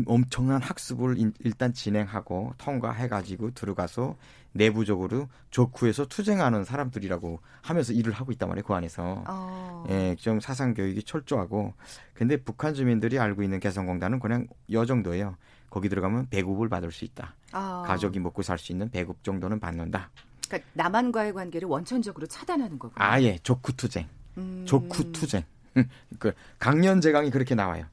엄청난 0.06 0.60
학습을 0.62 1.16
일단 1.40 1.72
진행하고 1.72 2.54
통과해가지고 2.58 3.52
들어가서 3.52 4.16
내부적으로 4.52 5.28
조크에서 5.50 6.06
투쟁하는 6.06 6.64
사람들이라고 6.64 7.40
하면서 7.62 7.92
일을 7.92 8.12
하고 8.12 8.32
있단 8.32 8.48
말이에요 8.48 8.64
그 8.64 8.74
안에서. 8.74 9.22
어. 9.26 9.84
예, 9.90 10.16
좀 10.18 10.40
사상 10.40 10.74
교육이 10.74 11.02
철저하고. 11.02 11.74
근데 12.14 12.36
북한 12.36 12.74
주민들이 12.74 13.18
알고 13.18 13.42
있는 13.42 13.60
개성공단은 13.60 14.18
그냥 14.18 14.46
여 14.72 14.84
정도예요. 14.86 15.36
거기 15.70 15.88
들어가면 15.88 16.28
배급을 16.30 16.68
받을 16.68 16.90
수 16.90 17.04
있다. 17.04 17.34
어. 17.52 17.84
가족이 17.86 18.18
먹고 18.18 18.42
살 18.42 18.58
수 18.58 18.72
있는 18.72 18.88
배급 18.90 19.22
정도는 19.22 19.60
받는다. 19.60 20.10
그러니까 20.48 20.68
남한과의 20.74 21.34
관계를 21.34 21.68
원천적으로 21.68 22.26
차단하는 22.26 22.78
거군요. 22.78 22.94
아예. 22.96 23.38
조크 23.42 23.74
투쟁. 23.74 24.08
음. 24.38 24.64
조크 24.66 25.12
투쟁. 25.12 25.42
그 26.18 26.32
강연재강이 26.58 27.30
그렇게 27.30 27.54
나와요. 27.54 27.84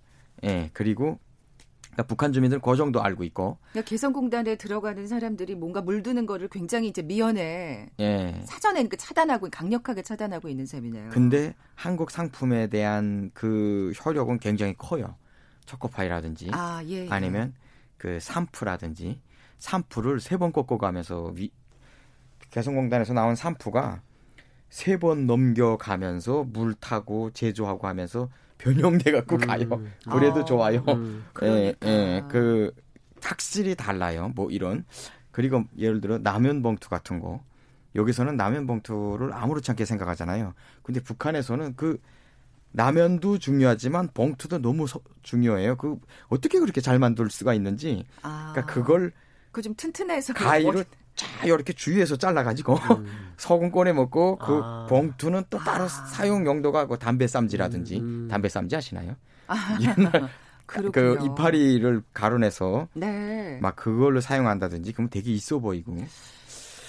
예 0.45 0.69
그리고 0.73 1.19
그러니까 1.93 2.03
북한 2.03 2.33
주민들 2.33 2.59
그 2.59 2.75
정도 2.75 3.01
알고 3.01 3.23
있고. 3.25 3.57
그러니까 3.71 3.87
개성공단에 3.89 4.55
들어가는 4.55 5.07
사람들이 5.07 5.55
뭔가 5.55 5.81
물드는 5.81 6.25
거를 6.25 6.47
굉장히 6.47 6.87
이제 6.87 7.01
미연에 7.01 7.89
예. 7.99 8.41
사전에 8.45 8.83
그 8.87 8.97
차단하고 8.97 9.49
강력하게 9.51 10.01
차단하고 10.01 10.49
있는 10.49 10.65
셈이네요. 10.65 11.09
근데 11.11 11.53
한국 11.75 12.11
상품에 12.11 12.67
대한 12.67 13.31
그 13.33 13.93
효력은 14.03 14.39
굉장히 14.39 14.73
커요. 14.77 15.15
초코파이라든지 15.65 16.49
아, 16.51 16.81
예, 16.87 17.05
예. 17.05 17.09
아니면 17.09 17.53
그 17.97 18.19
산푸라든지 18.19 19.21
산푸를 19.59 20.19
세 20.19 20.37
번 20.37 20.51
꺾어 20.51 20.77
가면서 20.77 21.31
위, 21.35 21.51
개성공단에서 22.51 23.13
나온 23.13 23.35
산푸가 23.35 24.01
세 24.69 24.97
번 24.97 25.27
넘겨가면서 25.27 26.45
물 26.45 26.73
타고 26.73 27.29
제조하고 27.31 27.87
하면서 27.87 28.29
변형돼 28.63 29.11
갖고 29.11 29.35
음. 29.35 29.39
가요. 29.39 29.83
그래도 30.09 30.39
아, 30.39 30.45
좋아요. 30.45 30.83
음. 30.87 31.25
예, 31.43 31.75
예, 31.83 32.23
그 32.29 32.71
확실히 33.21 33.75
달라요. 33.75 34.31
뭐 34.35 34.49
이런 34.49 34.85
그리고 35.31 35.63
예를 35.77 36.01
들어 36.01 36.17
라면 36.17 36.61
봉투 36.61 36.89
같은 36.89 37.19
거 37.19 37.43
여기서는 37.95 38.37
라면 38.37 38.65
봉투를 38.65 39.33
아무렇지 39.33 39.71
않게 39.71 39.85
생각하잖아요. 39.85 40.53
근데 40.81 41.01
북한에서는 41.01 41.75
그 41.75 41.99
라면도 42.73 43.37
중요하지만 43.37 44.09
봉투도 44.13 44.59
너무 44.59 44.87
서, 44.87 44.99
중요해요. 45.21 45.75
그 45.77 45.99
어떻게 46.27 46.59
그렇게 46.59 46.81
잘 46.81 46.97
만들 46.97 47.29
수가 47.29 47.53
있는지. 47.53 48.05
아, 48.23 48.51
그러니까 48.53 48.73
그걸 48.73 49.11
그 49.51 49.61
좀 49.61 49.75
튼튼해서 49.75 50.33
가위로 50.33 50.83
쫙 51.15 51.45
이렇게 51.45 51.73
주위에서 51.73 52.15
잘라가지고 52.15 52.75
음. 52.75 53.05
소금 53.37 53.71
꺼내 53.71 53.93
먹고 53.93 54.37
그 54.37 54.61
아. 54.63 54.85
봉투는 54.89 55.43
또 55.49 55.57
따로 55.59 55.85
아. 55.85 55.87
사용 55.87 56.45
용도가 56.45 56.87
그 56.87 56.97
담배 56.97 57.27
쌈지라든지 57.27 57.99
음. 57.99 58.27
담배 58.29 58.49
쌈지 58.49 58.75
아시나요? 58.75 59.15
아. 59.47 59.77
옛날 59.81 60.29
그 60.65 61.19
이파리를 61.21 62.03
가루내서 62.13 62.87
네. 62.93 63.59
막 63.61 63.75
그걸로 63.75 64.21
사용한다든지 64.21 64.93
그러면 64.93 65.09
되게 65.09 65.31
있어 65.31 65.59
보이고 65.59 65.95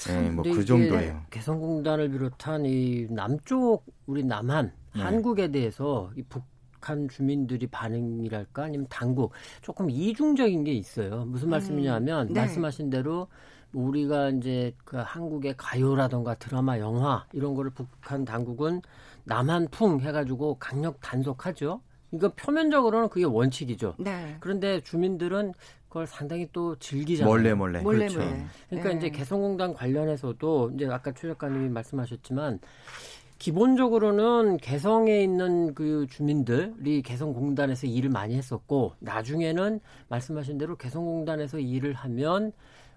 네, 0.07 0.31
뭐그 0.31 0.65
정도예요. 0.65 1.23
개성공단을 1.31 2.11
비롯한 2.11 2.67
이 2.67 3.07
남쪽 3.11 3.85
우리 4.07 4.23
남한 4.23 4.73
네. 4.95 5.03
한국에 5.03 5.51
대해서 5.51 6.11
이 6.17 6.23
북한 6.23 7.09
주민들이 7.09 7.67
반응이랄까 7.67 8.65
아니면 8.65 8.87
당국 8.91 9.33
조금 9.63 9.91
이중적인 9.91 10.65
게 10.65 10.73
있어요. 10.73 11.25
무슨 11.25 11.49
음. 11.49 11.51
말씀이냐면 11.51 12.29
음. 12.29 12.33
네. 12.33 12.41
말씀하신 12.41 12.91
대로 12.91 13.29
우리가 13.75 14.31
이제 14.31 14.75
그 14.85 14.97
한국의 14.97 15.55
가요라던가 15.57 16.35
드라마, 16.35 16.79
영화 16.79 17.27
이런 17.33 17.55
거를 17.55 17.71
북한 17.71 18.25
당국은 18.25 18.81
남한풍 19.25 20.01
해가지고 20.01 20.57
강력 20.59 21.01
단속하죠. 21.01 21.81
이거 22.13 22.33
표면적으로는 22.35 23.09
그게 23.09 23.25
원칙이죠. 23.25 23.97
네. 23.99 24.37
그런데 24.41 24.81
주민들은 24.81 25.53
그걸 25.89 26.07
상당히 26.07 26.49
또 26.53 26.77
즐기잖아요. 26.77 27.33
몰래 27.33 27.55
몰래. 27.55 27.81
몰래 27.81 28.09
그렇죠. 28.09 28.19
몰래. 28.21 28.47
그러니까 28.69 28.91
네. 28.91 28.97
이제 28.97 29.11
개성공단 29.11 29.75
관련해서도 29.75 30.73
이제 30.75 30.87
아까 30.87 31.13
최 31.13 31.29
작가님이 31.29 31.69
말씀하셨지만 31.69 32.61
기본적으로는 33.39 34.57
개성에 34.59 35.21
있는 35.21 35.75
그 35.75 36.07
주민들이 36.09 37.03
개성공단에서 37.03 37.87
일을 37.87 38.11
많이 38.11 38.37
했었고 38.37 38.95
나중에는 39.01 39.81
말씀하신 40.09 40.59
대로 40.59 40.77
개성공단에서 40.77 41.59
일을 41.59 41.93
하면 41.95 42.53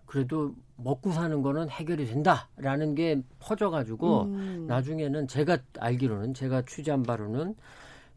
그래도 0.08 0.56
먹고 0.78 1.12
사는 1.12 1.42
거는 1.42 1.70
해결이 1.70 2.08
된다라는 2.08 2.96
게 2.96 3.22
퍼져가지고 3.40 4.24
음. 4.24 4.66
나중에는 4.68 5.28
제가 5.28 5.60
알기로는 5.80 6.34
제가 6.34 6.64
취재한 6.64 7.04
바로는 7.04 7.56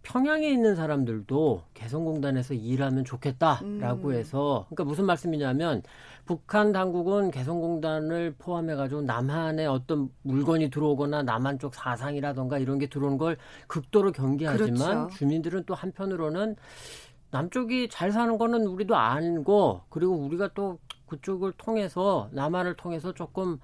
평양에 0.02 0.48
있는 0.48 0.76
사람들도 0.76 1.62
개성공단에서 1.74 2.54
일하면 2.54 3.04
좋겠다라고 3.04 4.08
음. 4.08 4.14
해서 4.14 4.66
그러니까 4.68 4.84
무슨 4.84 5.04
말씀이냐면 5.04 5.82
북한 6.24 6.72
당국은 6.72 7.30
개성공단을 7.30 8.36
포함해 8.38 8.76
가지고 8.76 9.02
남한에 9.02 9.66
어떤 9.66 10.08
물건이 10.22 10.70
들어오거나 10.70 11.22
남한 11.24 11.58
쪽 11.58 11.74
사상이라던가 11.74 12.58
이런 12.58 12.78
게 12.78 12.86
들어오는 12.86 13.18
걸 13.18 13.36
극도로 13.66 14.12
경계하지만 14.12 14.76
그렇죠. 14.76 15.08
주민들은 15.16 15.64
또 15.66 15.74
한편으로는 15.74 16.56
남쪽이 17.30 17.88
잘 17.90 18.10
사는 18.10 18.38
거는 18.38 18.66
우리도 18.66 18.96
알고 18.96 19.82
그리고 19.88 20.14
우리가 20.14 20.50
또 20.54 20.78
그쪽을 21.10 21.52
통해서 21.52 22.28
남한을 22.32 22.76
통해서 22.76 23.12
조금 23.12 23.58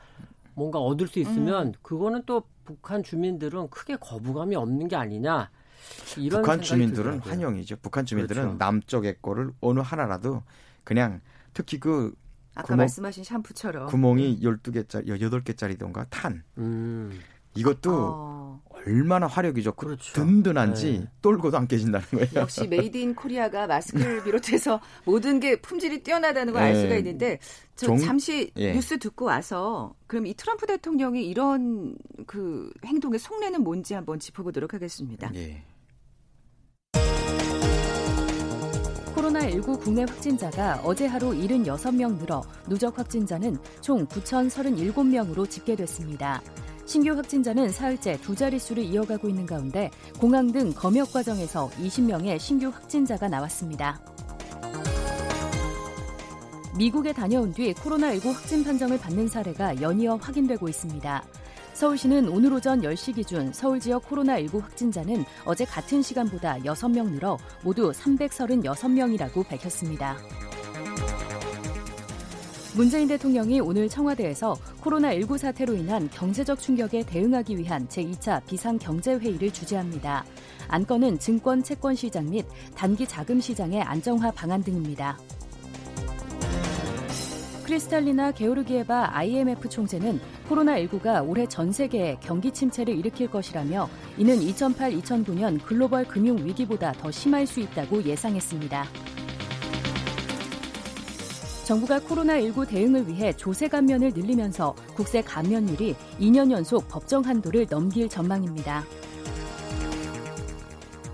뭔가 0.55 0.81
얻을 0.81 1.07
수 1.07 1.21
있으면 1.21 1.69
음. 1.69 1.73
그거는 1.83 2.25
또 2.27 2.43
북한 2.65 3.05
주민들은 3.05 3.71
크게 3.71 3.97
거부감이 3.97 4.57
없는 4.57 4.89
게 4.89 4.97
아니냐. 4.97 5.51
이런 6.17 6.43
북한 6.43 6.61
주민들은 6.61 7.13
들더라고요. 7.13 7.31
환영이죠. 7.31 7.77
북한 7.77 8.05
주민들은 8.05 8.43
그렇죠. 8.43 8.59
남쪽의 8.59 9.19
거를 9.23 9.53
어느 9.61 9.79
하나라도 9.81 10.43
그냥 10.83 11.21
특히 11.55 11.79
그 11.79 12.13
아까 12.57 12.69
구멍, 12.69 12.79
말씀하신 12.79 13.23
샴푸처럼 13.23 13.87
구멍이 13.87 14.41
12개짜리, 14.41 15.07
8개짜리던가 15.07 16.07
탄. 16.11 16.43
음. 16.59 17.21
이것도 17.57 17.93
어. 17.93 18.37
얼마나 18.87 19.27
화력이 19.27 19.63
좋고 19.63 19.87
그렇죠. 19.87 20.13
든든한지 20.13 21.01
네. 21.01 21.07
떨궈도 21.21 21.57
안 21.57 21.67
깨진다는 21.67 22.07
거예요. 22.09 22.29
역시 22.37 22.69
Made 22.69 22.97
in 22.97 23.15
Korea가 23.15 23.67
마스크를 23.67 24.23
비롯해서 24.23 24.81
모든 25.05 25.41
게 25.41 25.61
품질이 25.61 26.03
뛰어나다는 26.03 26.53
걸알 26.53 26.73
네. 26.73 26.83
수가 26.83 26.97
있는데 26.97 27.39
저 27.75 27.87
종, 27.87 27.99
잠시 27.99 28.53
예. 28.57 28.73
뉴스 28.73 28.99
듣고 28.99 29.25
와서 29.25 29.95
그럼 30.07 30.27
이 30.27 30.35
트럼프 30.35 30.67
대통령이 30.67 31.27
이런 31.27 31.97
그 32.27 32.71
행동의 32.85 33.19
속내는 33.19 33.63
뭔지 33.63 33.95
한번 33.95 34.21
짚어보도록 34.21 34.73
하겠습니다. 34.75 35.31
예. 35.35 35.65
코로나19 39.17 39.81
국내 39.81 40.03
확진자가 40.03 40.81
어제 40.85 41.07
하루 41.07 41.33
76명 41.33 42.19
늘어 42.19 42.43
누적 42.69 42.97
확진자는 42.99 43.59
총 43.81 44.07
9,037명으로 44.07 45.49
집계됐습니다. 45.49 46.41
신규 46.87 47.11
확진자는 47.17 47.71
사흘째 47.71 48.17
두 48.21 48.35
자릿수를 48.35 48.85
이어가고 48.85 49.29
있는 49.29 49.45
가운데 49.45 49.91
공항 50.21 50.53
등 50.53 50.73
검역 50.73 51.13
과정에서 51.13 51.69
20명의 51.81 52.39
신규 52.39 52.69
확진자가 52.69 53.29
나왔습니다. 53.29 54.01
미국에 56.79 57.13
다녀온 57.13 57.53
뒤 57.53 57.75
코로나19 57.75 58.33
확진 58.33 58.63
판정을 58.63 58.99
받는 58.99 59.29
사례가 59.29 59.81
연이어 59.81 60.17
확인되고 60.17 60.69
있습니다. 60.69 61.25
서울시는 61.73 62.29
오늘 62.29 62.53
오전 62.53 62.81
10시 62.81 63.17
기준 63.17 63.53
서울 63.53 63.81
지역 63.81 64.09
코로나19 64.09 64.63
확진자는 64.63 65.25
어제 65.45 65.65
같은 65.65 66.01
시간보다 66.01 66.59
6명 66.59 67.11
늘어 67.11 67.37
모두 67.63 67.91
336명이라고 67.91 69.47
밝혔습니다. 69.47 70.17
문재인 72.77 73.09
대통령이 73.09 73.59
오늘 73.61 73.89
청와대에서 73.89 74.55
코로나19 74.83 75.39
사태로 75.39 75.73
인한 75.73 76.11
경제적 76.11 76.61
충격에 76.61 77.05
대응하기 77.05 77.57
위한 77.57 77.89
제2차 77.89 78.45
비상경제회의를 78.45 79.51
주재합니다. 79.51 80.27
안건은 80.69 81.19
증권 81.19 81.63
채권 81.63 81.95
시장 81.95 82.29
및 82.29 82.45
단기 82.75 83.07
자금 83.07 83.41
시장의 83.41 83.81
안정화 83.81 84.31
방안 84.33 84.63
등입니다. 84.63 85.19
크리스탈리나 87.65 88.31
게오르기에바 88.33 89.09
IMF 89.11 89.71
총재는 89.71 90.21
코로나19가 90.51 91.27
올해 91.27 91.47
전 91.47 91.73
세계에 91.73 92.19
경기 92.21 92.53
침체를 92.53 92.95
일으킬 92.95 93.31
것이라며 93.31 93.89
이는 94.19 94.39
2008-2009년 94.39 95.65
글로벌 95.65 96.05
금융 96.05 96.37
위기보다 96.45 96.93
더 96.93 97.11
심할 97.11 97.47
수 97.47 97.61
있다고 97.61 98.05
예상했습니다. 98.05 98.85
정부가 101.67 101.99
코로나19 101.99 102.69
대응을 102.69 103.09
위해 103.09 103.33
조세 103.33 103.67
감면을 103.67 104.13
늘리면서 104.15 104.73
국세 104.95 105.21
감면율이 105.21 105.97
2년 106.21 106.53
연속 106.53 106.87
법정 106.87 107.25
한도를 107.25 107.67
넘길 107.69 108.09
전망입니다. 108.09 108.85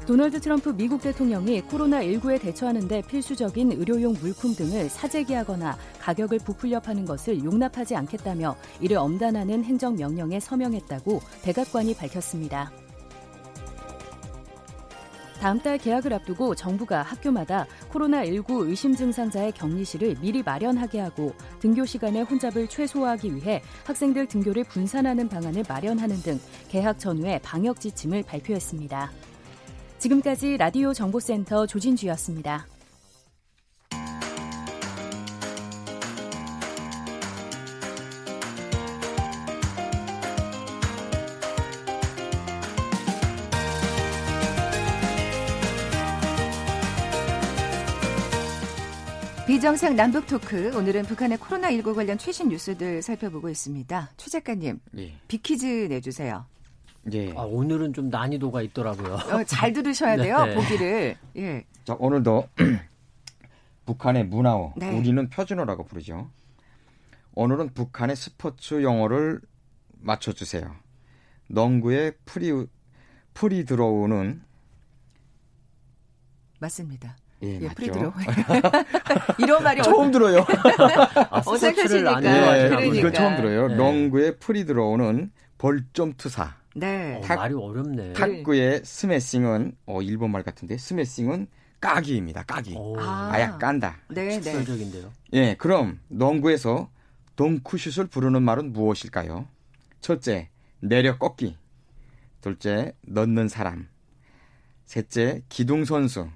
도널드 0.06 0.42
트럼프 0.42 0.74
미국 0.76 1.00
대통령이 1.00 1.62
코로나19에 1.62 2.38
대처하는 2.38 2.86
데 2.86 3.00
필수적인 3.00 3.72
의료용 3.72 4.14
물품 4.20 4.54
등을 4.54 4.90
사재기하거나 4.90 5.78
가격을 6.00 6.40
부풀려 6.40 6.80
파는 6.80 7.06
것을 7.06 7.42
용납하지 7.42 7.96
않겠다며 7.96 8.54
이를 8.78 8.98
엄단하는 8.98 9.64
행정명령에 9.64 10.38
서명했다고 10.38 11.22
백악관이 11.44 11.94
밝혔습니다. 11.94 12.70
다음 15.42 15.58
달 15.58 15.76
개학을 15.76 16.12
앞두고 16.12 16.54
정부가 16.54 17.02
학교마다 17.02 17.66
코로나19 17.90 18.68
의심 18.68 18.94
증상자의 18.94 19.50
격리실을 19.50 20.14
미리 20.20 20.40
마련하게 20.40 21.00
하고 21.00 21.34
등교 21.58 21.84
시간의 21.84 22.22
혼잡을 22.22 22.68
최소화하기 22.68 23.34
위해 23.34 23.60
학생들 23.84 24.28
등교를 24.28 24.62
분산하는 24.62 25.28
방안을 25.28 25.64
마련하는 25.68 26.14
등 26.22 26.38
개학 26.68 26.96
전후의 27.00 27.40
방역 27.42 27.80
지침을 27.80 28.22
발표했습니다. 28.22 29.10
지금까지 29.98 30.58
라디오 30.58 30.94
정보센터 30.94 31.66
조진주였습니다. 31.66 32.68
비정상 49.52 49.96
남북 49.96 50.26
토크 50.26 50.74
오늘은 50.74 51.02
북한의 51.02 51.36
코로나19 51.36 51.94
관련 51.94 52.16
최신 52.16 52.48
뉴스들 52.48 53.02
살펴보고 53.02 53.50
있습니다. 53.50 54.12
최 54.16 54.30
작가님, 54.30 54.80
예. 54.96 55.12
퀴즈 55.28 55.66
내주세요. 55.90 56.46
예. 57.12 57.32
아, 57.36 57.42
오늘은 57.42 57.92
좀 57.92 58.08
난이도가 58.08 58.62
있더라고요. 58.62 59.12
어, 59.12 59.44
잘 59.44 59.74
들으셔야 59.74 60.16
돼요, 60.16 60.42
네. 60.46 60.54
보기를. 60.54 61.16
예. 61.36 61.66
자, 61.84 61.94
오늘도 61.98 62.48
북한의 63.84 64.24
문화어, 64.24 64.72
네. 64.74 64.98
우리는 64.98 65.28
표준어라고 65.28 65.84
부르죠. 65.84 66.30
오늘은 67.34 67.74
북한의 67.74 68.16
스포츠 68.16 68.82
용어를 68.82 69.42
맞춰주세요. 70.00 70.74
농구의 71.48 72.12
free, 72.24 72.68
free 73.34 73.66
throw는 73.66 74.42
맞습니다. 76.58 77.18
예, 77.42 77.58
예 77.60 77.68
free 77.68 77.90
throw. 77.90 78.12
이런 79.38 79.62
말이 79.62 79.82
처음 79.82 80.10
들어요. 80.10 80.46
아, 81.30 81.42
어색하시니까. 81.44 82.22
예, 82.22 82.68
그러니까. 82.68 82.96
이거 82.98 83.10
처음 83.10 83.36
들어요. 83.36 83.68
네. 83.68 83.76
농구의 83.76 84.36
free 84.36 84.64
throw는 84.64 85.30
벌점 85.58 86.14
투사. 86.16 86.54
네. 86.74 87.20
탁, 87.22 87.34
어, 87.34 87.36
말이 87.42 87.54
어렵네. 87.54 88.12
탁구의 88.14 88.82
스매싱은 88.84 89.76
어 89.86 90.02
일본 90.02 90.30
말 90.30 90.42
같은데 90.42 90.76
스매싱은 90.76 91.48
까기입니다. 91.80 92.44
까기. 92.44 92.76
아. 92.98 93.32
약 93.40 93.58
깐다. 93.58 93.96
네, 94.08 94.40
직설적인데요. 94.40 95.10
네. 95.32 95.38
예, 95.38 95.54
그럼 95.58 95.98
농구에서 96.08 96.88
덩크슛을 97.36 98.06
부르는 98.06 98.42
말은 98.42 98.72
무엇일까요? 98.72 99.48
첫째, 100.00 100.48
내려 100.80 101.18
꺾기. 101.18 101.56
둘째, 102.40 102.94
넣는 103.02 103.48
사람. 103.48 103.88
셋째, 104.84 105.42
기둥 105.48 105.84
선수. 105.84 106.28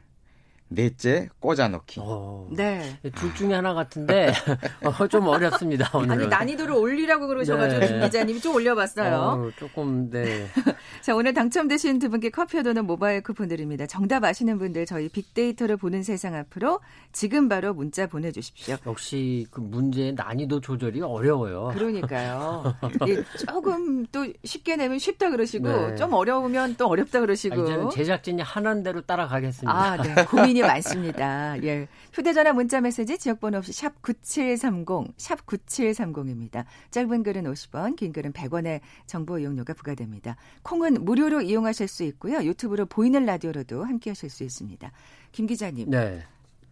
넷째 0.68 1.28
꽂아넣기. 1.38 2.00
어, 2.02 2.48
네. 2.50 2.98
둘 3.14 3.32
중에 3.34 3.54
하나 3.54 3.72
같은데 3.72 4.32
어, 4.82 5.06
좀 5.06 5.28
어렵습니다. 5.28 5.90
오늘은. 5.96 6.10
아니 6.12 6.26
난이도를 6.26 6.74
올리라고 6.74 7.28
그러셔가지고 7.28 7.80
네. 7.80 8.00
기자님이 8.00 8.40
좀 8.40 8.54
올려봤어요. 8.56 9.14
어, 9.14 9.50
조금 9.56 10.10
네. 10.10 10.46
자 11.02 11.14
오늘 11.14 11.34
당첨되신 11.34 12.00
두 12.00 12.10
분께 12.10 12.30
커피와 12.30 12.64
도넛 12.64 12.84
모바일 12.84 13.22
쿠폰 13.22 13.46
드립니다. 13.48 13.86
정답 13.86 14.24
아시는 14.24 14.58
분들 14.58 14.86
저희 14.86 15.08
빅데이터를 15.08 15.76
보는 15.76 16.02
세상 16.02 16.34
앞으로 16.34 16.80
지금 17.12 17.48
바로 17.48 17.72
문자 17.72 18.08
보내주십시오. 18.08 18.76
역시 18.86 19.46
그 19.52 19.60
문제의 19.60 20.14
난이도 20.14 20.60
조절이 20.60 21.00
어려워요. 21.00 21.70
그러니까요. 21.74 22.74
예, 23.06 23.22
조금 23.46 24.04
또 24.06 24.26
쉽게 24.42 24.74
내면 24.76 24.98
쉽다 24.98 25.30
그러시고 25.30 25.68
네. 25.68 25.94
좀 25.94 26.12
어려우면 26.12 26.74
또 26.76 26.88
어렵다 26.88 27.20
그러시고. 27.20 27.60
아, 27.60 27.64
이제는 27.64 27.90
제작진이 27.90 28.42
하는 28.42 28.82
대로 28.82 29.00
따라가겠습니다. 29.02 29.72
아, 29.72 29.96
네. 29.96 30.24
고민 30.24 30.55
고민이 30.56 30.62
많습니다. 30.62 31.62
예. 31.62 31.88
휴대전화 32.12 32.52
문자 32.52 32.80
메시지 32.80 33.18
지역번호 33.18 33.58
없이 33.58 33.72
샵 33.72 34.00
9730, 34.02 35.14
샵 35.16 35.46
9730입니다. 35.46 36.64
짧은 36.90 37.22
글은 37.22 37.44
50원, 37.44 37.96
긴 37.96 38.12
글은 38.12 38.32
100원의 38.32 38.80
정보 39.06 39.38
이용료가 39.38 39.74
부과됩니다. 39.74 40.36
콩은 40.62 41.04
무료로 41.04 41.42
이용하실 41.42 41.88
수 41.88 42.02
있고요. 42.04 42.42
유튜브로 42.42 42.86
보이는 42.86 43.24
라디오로도 43.24 43.84
함께 43.84 44.10
하실 44.10 44.30
수 44.30 44.44
있습니다. 44.44 44.90
김 45.32 45.46
기자님. 45.46 45.90
네. 45.90 46.22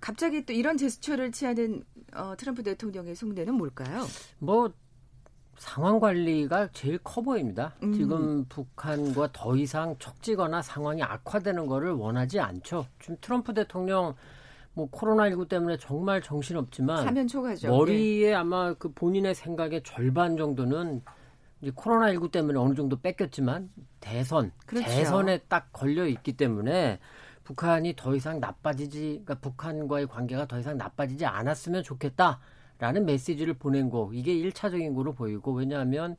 갑자기 0.00 0.44
또 0.44 0.52
이런 0.52 0.76
제스처를 0.76 1.32
취하는 1.32 1.82
어, 2.14 2.34
트럼프 2.36 2.62
대통령의 2.62 3.14
속내는 3.16 3.54
뭘까요? 3.54 4.06
뭐 4.38 4.72
상황 5.58 6.00
관리가 6.00 6.68
제일 6.72 6.98
커 6.98 7.20
보입니다. 7.20 7.74
음. 7.82 7.92
지금 7.92 8.44
북한과 8.48 9.30
더 9.32 9.56
이상 9.56 9.96
척지거나 9.98 10.62
상황이 10.62 11.02
악화되는 11.02 11.66
거를 11.66 11.92
원하지 11.92 12.40
않죠. 12.40 12.86
지금 13.00 13.16
트럼프 13.20 13.54
대통령 13.54 14.14
뭐 14.74 14.90
코로나19 14.90 15.48
때문에 15.48 15.76
정말 15.78 16.20
정신없지만 16.20 17.04
사면 17.04 17.28
초과죠. 17.28 17.68
머리에 17.68 18.28
예. 18.28 18.34
아마 18.34 18.74
그 18.74 18.92
본인의 18.92 19.34
생각의 19.34 19.82
절반 19.84 20.36
정도는 20.36 21.02
이제 21.62 21.70
코로나19 21.70 22.30
때문에 22.30 22.58
어느 22.58 22.74
정도 22.74 23.00
뺏겼지만 23.00 23.70
대선, 24.00 24.52
그렇죠. 24.66 24.86
대선에 24.86 25.38
딱 25.48 25.72
걸려 25.72 26.06
있기 26.06 26.36
때문에 26.36 26.98
북한이 27.44 27.94
더 27.96 28.14
이상 28.16 28.40
나빠지지, 28.40 29.22
그러니까 29.24 29.34
북한과의 29.36 30.08
관계가 30.08 30.46
더 30.46 30.58
이상 30.58 30.76
나빠지지 30.76 31.24
않았으면 31.24 31.82
좋겠다. 31.82 32.40
라는 32.78 33.06
메시지를 33.06 33.54
보낸 33.54 33.88
거 33.90 34.10
이게 34.12 34.34
일차적인 34.34 34.94
거로 34.94 35.12
보이고 35.12 35.52
왜냐하면 35.52 36.16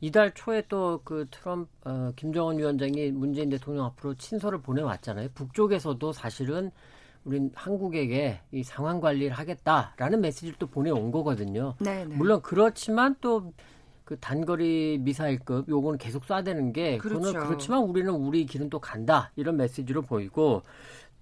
이달 0.00 0.32
초에 0.34 0.62
또 0.68 1.00
그 1.04 1.26
트럼프 1.30 1.68
어, 1.84 2.12
김정은 2.16 2.58
위원장이 2.58 3.12
문재인 3.12 3.48
대통령 3.48 3.84
앞으로 3.86 4.14
친서를 4.14 4.60
보내왔잖아요. 4.60 5.30
북쪽에서도 5.34 6.12
사실은 6.12 6.70
우린 7.24 7.50
한국에게 7.54 8.40
이 8.52 8.62
상황 8.62 9.00
관리를 9.00 9.32
하겠다라는 9.32 10.20
메시지를 10.20 10.54
또 10.58 10.66
보내온 10.68 11.10
거거든요. 11.10 11.74
네네. 11.80 12.04
네. 12.04 12.16
물론 12.16 12.40
그렇지만 12.42 13.16
또 13.20 13.52
그 14.06 14.16
단거리 14.20 14.98
미사일급 15.00 15.68
요거는 15.68 15.98
계속 15.98 16.22
쏴대는 16.22 16.72
게 16.72 16.96
그렇죠. 16.96 17.18
그거는 17.18 17.46
그렇지만 17.48 17.80
우리는 17.82 18.08
우리 18.12 18.46
길은 18.46 18.70
또 18.70 18.78
간다 18.78 19.32
이런 19.34 19.56
메시지로 19.56 20.02
보이고 20.02 20.62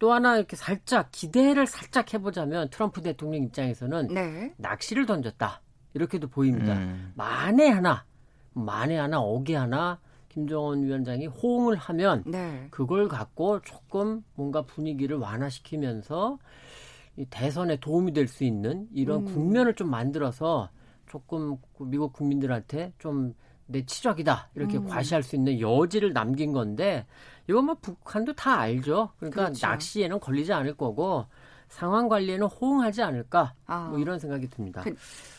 또 0.05 0.12
하나 0.12 0.37
이렇게 0.37 0.55
살짝 0.55 1.09
기대를 1.12 1.67
살짝 1.67 2.12
해보자면 2.12 2.69
트럼프 2.69 3.01
대통령 3.01 3.43
입장에서는 3.45 4.09
네. 4.09 4.53
낚시를 4.59 5.07
던졌다 5.07 5.62
이렇게도 5.95 6.29
보입니다. 6.29 6.75
음. 6.75 7.12
만에 7.14 7.71
하나 7.71 8.05
만에 8.53 8.99
하나 8.99 9.19
어기 9.19 9.55
하나 9.55 9.99
김정은 10.29 10.83
위원장이 10.83 11.29
호응을 11.29 11.77
하면 11.77 12.23
네. 12.27 12.69
그걸 12.71 13.09
갖고 13.09 13.62
조금 13.62 14.23
뭔가 14.35 14.61
분위기를 14.67 15.17
완화시키면서 15.17 16.38
이 17.17 17.25
대선에 17.31 17.77
도움이 17.77 18.12
될 18.12 18.29
수 18.29 18.45
있는 18.45 18.87
이런 18.93 19.21
음. 19.21 19.25
국면을 19.25 19.73
좀 19.73 19.88
만들어서 19.88 20.69
조금 21.07 21.57
미국 21.79 22.12
국민들한테 22.12 22.93
좀 22.99 23.33
내 23.67 23.85
치적이다 23.85 24.51
이렇게 24.55 24.79
음. 24.79 24.87
과시할 24.87 25.23
수 25.23 25.37
있는 25.37 25.61
여지를 25.61 26.12
남긴 26.12 26.53
건데 26.53 27.07
이건 27.48 27.66
뭐 27.66 27.74
북한도 27.80 28.33
다 28.35 28.59
알죠. 28.61 29.11
그러니까 29.18 29.44
그렇죠. 29.44 29.66
낚시에는 29.66 30.20
걸리지 30.20 30.52
않을 30.52 30.76
거고 30.76 31.26
상황 31.68 32.09
관리에는 32.09 32.46
호응하지 32.46 33.02
않을까 33.02 33.54
아. 33.66 33.88
뭐 33.90 33.98
이런 33.98 34.18
생각이 34.18 34.48
듭니다. 34.48 34.85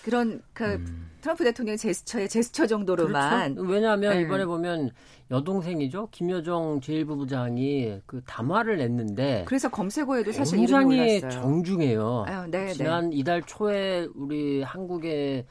그, 0.04 0.10
런 0.10 0.42
그 0.54 0.66
음. 0.66 1.10
트럼프 1.22 1.44
대통령 1.44 1.78
제스처의 1.78 2.30
제스처 2.30 2.68
정도로만 2.68 3.56
그렇죠. 3.56 3.72
왜냐하면 3.72 4.14
네. 4.14 4.22
이번에 4.22 4.46
보면 4.46 4.92
여동생이죠 5.32 6.10
김여정 6.12 6.82
제1부부장이 6.82 8.02
그 8.06 8.22
담화를 8.26 8.78
냈는데 8.78 9.46
그래서 9.48 9.70
검색어에도 9.70 10.32
사실 10.32 10.58
굉장히 10.58 11.22
정중해요. 11.22 12.26
아유, 12.28 12.48
네, 12.52 12.66
네. 12.66 12.74
지난 12.74 13.10
네. 13.10 13.16
이달 13.16 13.42
초에 13.44 14.08
우리 14.14 14.62
한국의 14.62 15.46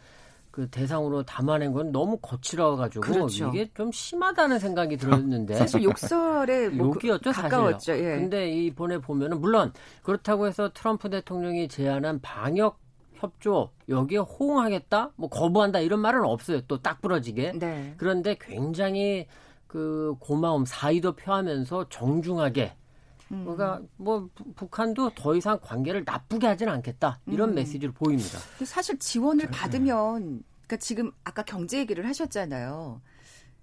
그 0.54 0.70
대상으로 0.70 1.24
담아낸 1.24 1.72
건 1.72 1.90
너무 1.90 2.16
거칠어가지고 2.18 3.00
그렇죠. 3.00 3.48
이게 3.48 3.68
좀 3.74 3.90
심하다는 3.90 4.60
생각이 4.60 4.96
들었는데 4.96 5.56
사실 5.56 5.82
욕설에 5.82 6.68
뭐 6.68 6.94
욕이었죠 6.94 7.32
가까웠죠. 7.32 7.78
사실. 7.90 8.04
예. 8.04 8.16
근데 8.20 8.48
이번에 8.52 8.98
보면은 8.98 9.40
물론 9.40 9.72
그렇다고 10.04 10.46
해서 10.46 10.70
트럼프 10.72 11.10
대통령이 11.10 11.66
제안한 11.66 12.20
방역 12.20 12.78
협조 13.14 13.70
여기에 13.88 14.18
호응하겠다, 14.18 15.10
뭐 15.16 15.28
거부한다 15.28 15.80
이런 15.80 15.98
말은 15.98 16.24
없어요. 16.24 16.60
또 16.68 16.78
딱 16.80 17.02
부러지게. 17.02 17.54
네. 17.58 17.94
그런데 17.96 18.36
굉장히 18.40 19.26
그 19.66 20.14
고마움 20.20 20.64
사의도 20.64 21.16
표하면서 21.16 21.88
정중하게 21.88 22.74
음. 22.76 22.83
그러니까 23.28 23.80
뭐 23.96 24.28
북한도 24.54 25.10
더 25.14 25.34
이상 25.34 25.58
관계를 25.62 26.04
나쁘게 26.04 26.46
하지는 26.46 26.72
않겠다 26.72 27.20
이런 27.26 27.50
음. 27.50 27.54
메시지를 27.54 27.92
보입니다. 27.92 28.38
사실 28.64 28.98
지원을 28.98 29.48
받으면 29.48 30.42
그러니까 30.66 30.76
지금 30.78 31.12
아까 31.24 31.42
경제 31.42 31.78
얘기를 31.78 32.06
하셨잖아요. 32.06 33.00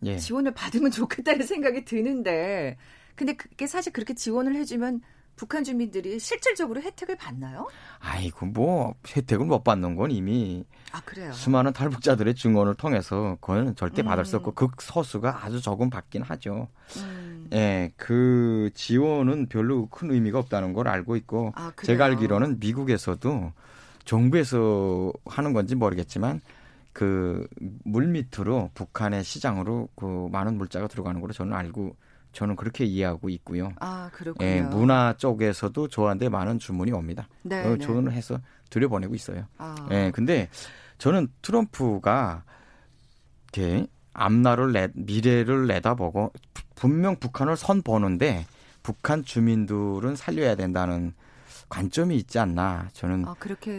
예. 0.03 0.17
지원을 0.17 0.53
받으면 0.53 0.91
좋겠다는 0.91 1.45
생각이 1.45 1.85
드는데 1.85 2.77
근데 3.15 3.33
그게 3.33 3.67
사실 3.67 3.93
그렇게 3.93 4.13
지원을 4.13 4.55
해주면 4.55 5.01
북한 5.35 5.63
주민들이 5.63 6.19
실질적으로 6.19 6.81
혜택을 6.81 7.15
받나요? 7.15 7.67
아이고 7.99 8.45
뭐 8.47 8.95
혜택을 9.07 9.45
못 9.45 9.63
받는 9.63 9.95
건 9.95 10.11
이미 10.11 10.63
아, 10.91 11.01
수많은 11.31 11.73
탈북자들의 11.73 12.35
증언을 12.35 12.75
통해서 12.75 13.37
그거는 13.41 13.75
절대 13.75 14.03
받을 14.03 14.23
음. 14.23 14.25
수 14.25 14.37
없고 14.37 14.51
극소수가 14.53 15.43
아주 15.43 15.61
조금 15.61 15.89
받긴 15.89 16.21
하죠. 16.21 16.67
음. 16.97 17.47
예, 17.53 17.91
그 17.95 18.69
지원은 18.73 19.47
별로 19.47 19.87
큰 19.87 20.11
의미가 20.11 20.39
없다는 20.39 20.73
걸 20.73 20.87
알고 20.87 21.15
있고 21.17 21.53
아, 21.55 21.71
제가 21.83 22.05
알기로는 22.05 22.59
미국에서도 22.59 23.53
정부에서 24.05 25.11
하는 25.25 25.53
건지 25.53 25.75
모르겠지만 25.75 26.41
그 26.93 27.47
물 27.83 28.07
밑으로 28.07 28.69
북한의 28.73 29.23
시장으로 29.23 29.89
그 29.95 30.27
많은 30.31 30.57
물자가 30.57 30.87
들어가는 30.87 31.19
걸로 31.21 31.33
저는 31.33 31.53
알고 31.53 31.95
저는 32.31 32.55
그렇게 32.55 32.85
이해하고 32.85 33.29
있고요. 33.29 33.71
아, 33.79 34.09
그렇군요. 34.13 34.47
예, 34.47 34.61
문화 34.61 35.13
쪽에서도 35.17 35.87
저한테 35.89 36.29
많은 36.29 36.59
주문이 36.59 36.91
옵니다. 36.91 37.27
네. 37.43 37.65
어, 37.65 37.77
주문을 37.77 38.13
해서 38.13 38.39
들여보내고 38.69 39.15
있어요. 39.15 39.45
아. 39.57 39.75
예, 39.91 40.11
근데 40.13 40.49
저는 40.97 41.27
트럼프가 41.41 42.43
이렇게 43.53 43.87
앞날을 44.13 44.71
내, 44.71 44.89
미래를 44.93 45.67
내다보고 45.67 46.31
분명 46.75 47.17
북한을 47.17 47.57
선 47.57 47.81
보는데 47.81 48.45
북한 48.83 49.23
주민들은 49.23 50.15
살려야 50.15 50.55
된다는 50.55 51.13
관점이 51.69 52.17
있지 52.17 52.37
않나 52.37 52.89
저는 52.91 53.25
아, 53.27 53.35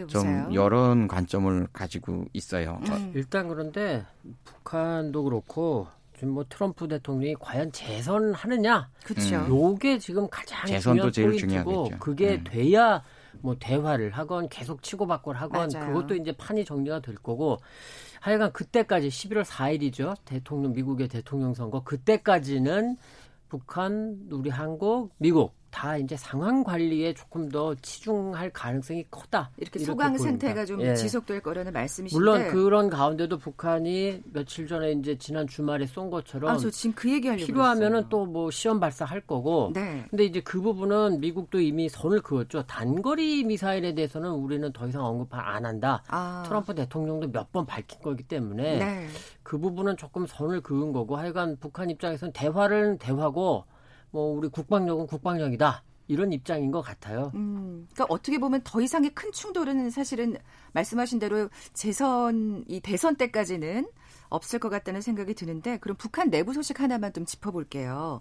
좀 0.09 0.55
여러 0.55 0.95
관점을 1.07 1.69
가지고 1.73 2.25
있어요. 2.33 2.81
음. 2.88 3.12
일단 3.15 3.49
그런데 3.49 4.05
북한도 4.45 5.25
그렇고 5.25 5.88
지금 6.23 6.35
뭐 6.35 6.45
트럼프 6.49 6.87
대통령이 6.87 7.35
과연 7.41 7.73
재선하느냐? 7.73 8.89
그렇죠. 9.03 9.45
요게 9.49 9.99
지금 9.99 10.29
가장 10.31 10.65
재선도 10.67 11.11
중요한 11.11 11.33
포인트고 11.33 11.65
중요하겠죠. 11.65 11.99
그게 11.99 12.35
음. 12.35 12.45
돼야 12.45 13.03
뭐 13.41 13.57
대화를 13.59 14.13
하건 14.13 14.49
계속 14.49 14.85
치고받고 14.85 15.33
하건 15.33 15.69
맞아요. 15.73 15.89
그것도 15.89 16.15
이제 16.15 16.31
판이 16.31 16.65
정리가 16.65 17.01
될 17.01 17.17
거고 17.17 17.59
하여간 18.21 18.53
그때까지 18.53 19.09
11월 19.09 19.43
4일이죠. 19.43 20.15
대통령 20.25 20.73
미국의 20.75 21.09
대통령 21.09 21.55
선거 21.55 21.83
그때까지는 21.83 22.97
북한, 23.49 24.29
우리 24.31 24.49
한국, 24.49 25.11
미국 25.19 25.57
다 25.73 25.97
이제 25.97 26.17
상황 26.17 26.63
관리에 26.63 27.15
조금 27.15 27.49
더 27.49 27.75
치중할 27.77 28.51
가능성이 28.51 29.05
크다. 29.11 29.51
이렇게, 29.57 29.79
이렇게 29.81 29.85
소강 29.87 30.13
보입니다. 30.13 30.31
상태가 30.31 30.65
좀 30.67 30.81
예. 30.83 30.95
지속될 30.95 31.41
거라는 31.41 31.73
말씀이신데 31.73 32.17
물론 32.19 32.47
그런 32.49 32.91
가운데도 32.91 33.39
북한이 33.39 34.23
며칠 34.33 34.69
전에 34.69 34.93
이제 34.93 35.17
지난 35.19 35.47
주말에 35.47 35.87
쏜 35.87 36.11
것처럼 36.11 36.51
아, 36.51 36.59
저 36.59 36.71
지금 36.71 36.95
그 36.95 37.11
얘기하려고 37.11 37.47
필요하면은 37.47 38.09
또 38.09 38.23
뭐 38.27 38.51
시험 38.51 38.79
발사할 38.81 39.23
거고. 39.23 39.73
네. 39.75 40.05
근데 40.11 40.25
이제 40.25 40.41
그 40.41 40.61
부분은 40.61 41.21
미국도 41.21 41.61
이미 41.61 41.89
선을 41.89 42.21
그었죠. 42.21 42.63
단거리 42.67 43.43
미사일에 43.45 43.95
대해서는 43.95 44.31
우리는 44.31 44.73
더 44.73 44.87
이상 44.87 45.05
언급 45.05 45.29
안 45.33 45.65
한다. 45.67 46.03
아. 46.09 46.45
트럼프 46.47 46.75
대통령도 46.75 47.29
몇 47.29 47.51
번 47.53 47.67
밝힌 47.67 48.01
거기 48.03 48.23
때문에 48.23 48.79
네. 48.79 49.07
그 49.43 49.59
부분은 49.59 49.97
조금 49.97 50.27
선을 50.27 50.61
그은 50.63 50.93
거고 50.93 51.17
하여간 51.17 51.57
북한 51.61 51.91
입장에서는 51.91 52.33
대화를 52.33 52.99
대화고 52.99 53.65
뭐 54.12 54.37
우리 54.37 54.48
국방력은 54.48 55.07
국방력이다. 55.09 55.83
이런 56.09 56.33
입장인 56.33 56.70
것 56.70 56.83
같아요. 56.83 57.33
음, 57.35 57.87
그러니까 57.92 58.14
어떻게 58.14 58.38
보면 58.38 58.61
더 58.64 58.81
이상의 58.81 59.11
큰 59.14 59.33
충돌은 59.33 59.90
사실은 59.90 60.37
말씀하신 60.72 61.18
대로 61.18 61.48
재선 61.72 62.64
이 62.68 62.81
대선 62.81 63.16
때까지는 63.16 63.88
없을 64.29 64.59
것 64.59 64.68
같다는 64.68 65.01
생각이 65.01 65.35
드는데 65.35 65.79
그럼 65.79 65.96
북한 65.96 66.31
내부 66.31 66.53
소식 66.53 66.81
하나만 66.81 67.12
좀 67.12 67.25
짚어볼게요. 67.25 68.20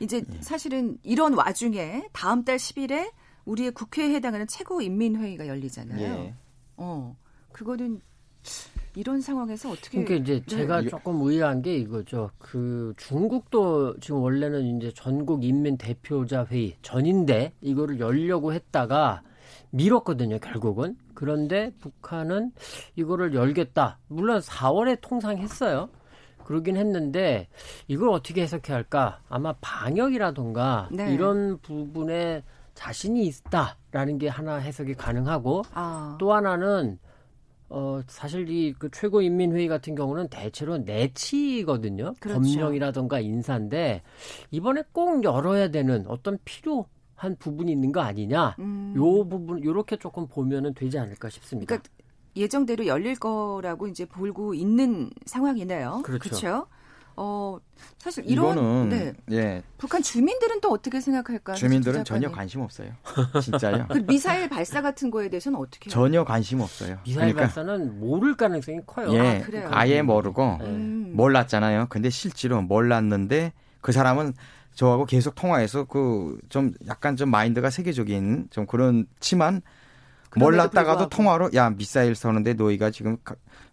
이제 0.00 0.22
예. 0.32 0.42
사실은 0.42 0.98
이런 1.02 1.34
와중에 1.34 2.08
다음 2.12 2.44
달 2.44 2.56
10일에 2.56 3.12
우리의 3.44 3.72
국회에 3.72 4.14
해당하는 4.14 4.46
최고인민회의가 4.46 5.46
열리잖아요. 5.46 6.00
예. 6.00 6.34
어, 6.76 7.16
그거는 7.52 8.00
이런 8.94 9.20
상황에서 9.20 9.70
어떻게 9.70 10.04
그러니까 10.04 10.14
이제 10.16 10.40
네. 10.40 10.46
제가 10.46 10.82
조금 10.82 11.22
의아한 11.22 11.62
게 11.62 11.76
이거죠. 11.76 12.30
그 12.38 12.92
중국도 12.98 13.98
지금 14.00 14.20
원래는 14.20 14.76
이제 14.76 14.92
전국 14.94 15.44
인민 15.44 15.78
대표자 15.78 16.44
회의 16.44 16.76
전인데 16.82 17.54
이거를 17.62 18.00
열려고 18.00 18.52
했다가 18.52 19.22
미뤘거든요, 19.70 20.38
결국은. 20.38 20.96
그런데 21.14 21.72
북한은 21.80 22.52
이거를 22.96 23.34
열겠다. 23.34 23.98
물론 24.08 24.40
4월에 24.40 24.98
통상했어요. 25.00 25.88
그러긴 26.44 26.76
했는데 26.76 27.48
이걸 27.88 28.10
어떻게 28.10 28.42
해석해야 28.42 28.76
할까? 28.76 29.20
아마 29.28 29.54
방역이라던가 29.60 30.88
네. 30.92 31.14
이런 31.14 31.58
부분에 31.58 32.42
자신이 32.74 33.26
있다라는 33.26 34.18
게 34.18 34.28
하나 34.28 34.56
해석이 34.56 34.94
가능하고 34.94 35.62
아. 35.72 36.16
또 36.18 36.34
하나는 36.34 36.98
어 37.74 38.02
사실 38.06 38.48
이 38.50 38.74
그 38.78 38.90
최고인민회의 38.90 39.66
같은 39.66 39.94
경우는 39.94 40.28
대체로 40.28 40.76
내치거든요. 40.78 42.14
그렇죠. 42.20 42.40
법령이라던가 42.40 43.20
인사인데 43.20 44.02
이번에 44.50 44.82
꼭 44.92 45.24
열어야 45.24 45.68
되는 45.68 46.04
어떤 46.06 46.38
필요 46.44 46.86
한 47.14 47.36
부분이 47.36 47.70
있는 47.72 47.92
거 47.92 48.00
아니냐. 48.00 48.56
음. 48.58 48.92
요 48.96 49.26
부분 49.28 49.62
요렇게 49.64 49.96
조금 49.96 50.26
보면은 50.26 50.74
되지 50.74 50.98
않을까 50.98 51.30
싶습니다. 51.30 51.66
그러니까 51.68 51.88
예정대로 52.36 52.86
열릴 52.86 53.14
거라고 53.18 53.86
이제 53.88 54.04
보고 54.06 54.54
있는 54.54 55.10
상황이네요. 55.26 56.02
그렇죠. 56.04 56.28
그렇죠? 56.28 56.66
어 57.16 57.58
사실 57.98 58.24
이런 58.26 58.52
이거는 58.52 58.88
네. 58.88 59.12
예. 59.32 59.62
북한 59.78 60.02
주민들은 60.02 60.60
또 60.60 60.70
어떻게 60.70 61.00
생각할까? 61.00 61.54
주민들은 61.54 62.04
전혀 62.04 62.30
관심 62.30 62.60
없어요. 62.60 62.90
진짜요. 63.42 63.86
그 63.88 63.98
미사일 64.06 64.48
발사 64.48 64.80
같은 64.80 65.10
거에 65.10 65.28
대해서는 65.28 65.58
어떻게? 65.58 65.90
전혀 65.90 66.24
관심 66.24 66.60
없어요. 66.60 66.98
미사일 67.04 67.34
그러니까, 67.34 67.40
발사는 67.42 68.00
모를 68.00 68.36
가능성이 68.36 68.80
커요. 68.86 69.12
예, 69.14 69.44
아, 69.70 69.86
예 69.88 70.02
모르고 70.02 70.58
음. 70.62 71.12
몰랐잖아요. 71.14 71.86
근데 71.88 72.10
실제로 72.10 72.62
몰랐는데 72.62 73.52
그 73.80 73.92
사람은 73.92 74.34
저하고 74.74 75.04
계속 75.04 75.34
통화해서 75.34 75.84
그 75.84 76.38
좀 76.48 76.72
약간 76.86 77.16
좀 77.16 77.30
마인드가 77.30 77.68
세계적인 77.70 78.48
좀 78.50 78.66
그렇지만 78.66 79.60
몰랐다가도 80.36 81.08
통화로 81.10 81.50
야 81.54 81.70
미사일 81.70 82.14
쏘는데 82.14 82.54
너희가 82.54 82.90
지금 82.90 83.18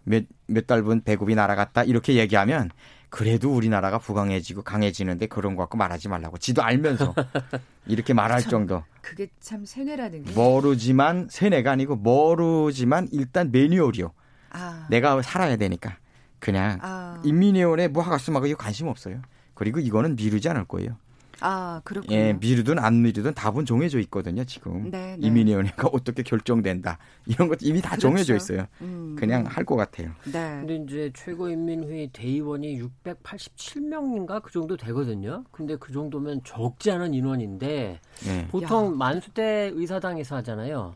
몇몇 0.03 0.67
달분 0.67 1.01
배급이 1.01 1.35
날아갔다 1.35 1.83
이렇게 1.83 2.15
얘기하면 2.15 2.69
그래도 3.09 3.53
우리나라가 3.53 3.97
부강해지고 3.97 4.61
강해지는데 4.63 5.27
그런 5.27 5.55
거 5.55 5.63
갖고 5.63 5.77
말하지 5.77 6.09
말라고. 6.09 6.37
지도 6.37 6.61
알면서 6.63 7.13
이렇게 7.87 8.13
말할 8.13 8.41
참, 8.41 8.51
정도. 8.51 8.83
그게 9.01 9.27
참 9.39 9.65
세뇌라는 9.65 10.23
게. 10.25 10.31
모르지만 10.33 11.27
세뇌가 11.29 11.71
아니고 11.71 11.95
모르지만 11.95 13.07
일단 13.11 13.51
매뉴얼이요. 13.51 14.11
아. 14.51 14.87
내가 14.89 15.21
살아야 15.21 15.55
되니까 15.57 15.97
그냥 16.39 16.79
아. 16.81 17.21
인민위원회 17.23 17.87
뭐 17.87 18.03
하갔으면 18.03 18.45
이거 18.45 18.55
관심 18.57 18.87
없어요. 18.87 19.21
그리고 19.55 19.79
이거는 19.79 20.15
미루지 20.15 20.47
않을 20.49 20.65
거예요. 20.65 20.97
아, 21.41 21.81
그렇군요. 21.83 22.15
예, 22.15 22.33
미루든 22.33 22.79
안 22.79 23.01
미루든 23.01 23.33
답은 23.33 23.65
정해져 23.65 23.99
있거든요, 23.99 24.43
지금. 24.43 24.89
네, 24.89 25.15
네. 25.17 25.27
이민위원회가 25.27 25.89
어떻게 25.93 26.23
결정된다. 26.23 26.97
이런 27.25 27.47
것 27.47 27.59
이미 27.61 27.81
다 27.81 27.91
그렇죠. 27.91 28.01
정해져 28.09 28.35
있어요. 28.35 28.65
음. 28.81 29.15
그냥 29.17 29.45
할것 29.45 29.77
같아요. 29.77 30.11
네. 30.25 30.31
근데 30.65 30.75
이제 30.75 31.11
최고인민회의 31.15 32.09
대의원이 32.11 32.81
687명인가 32.81 34.41
그 34.41 34.51
정도 34.51 34.75
되거든요. 34.77 35.43
근데 35.51 35.75
그 35.77 35.91
정도면 35.93 36.41
적지 36.43 36.91
않은 36.91 37.13
인원인데 37.13 37.99
네. 38.25 38.47
보통 38.49 38.87
야. 38.87 38.95
만수대 38.95 39.71
의사당에서 39.73 40.37
하잖아요. 40.37 40.95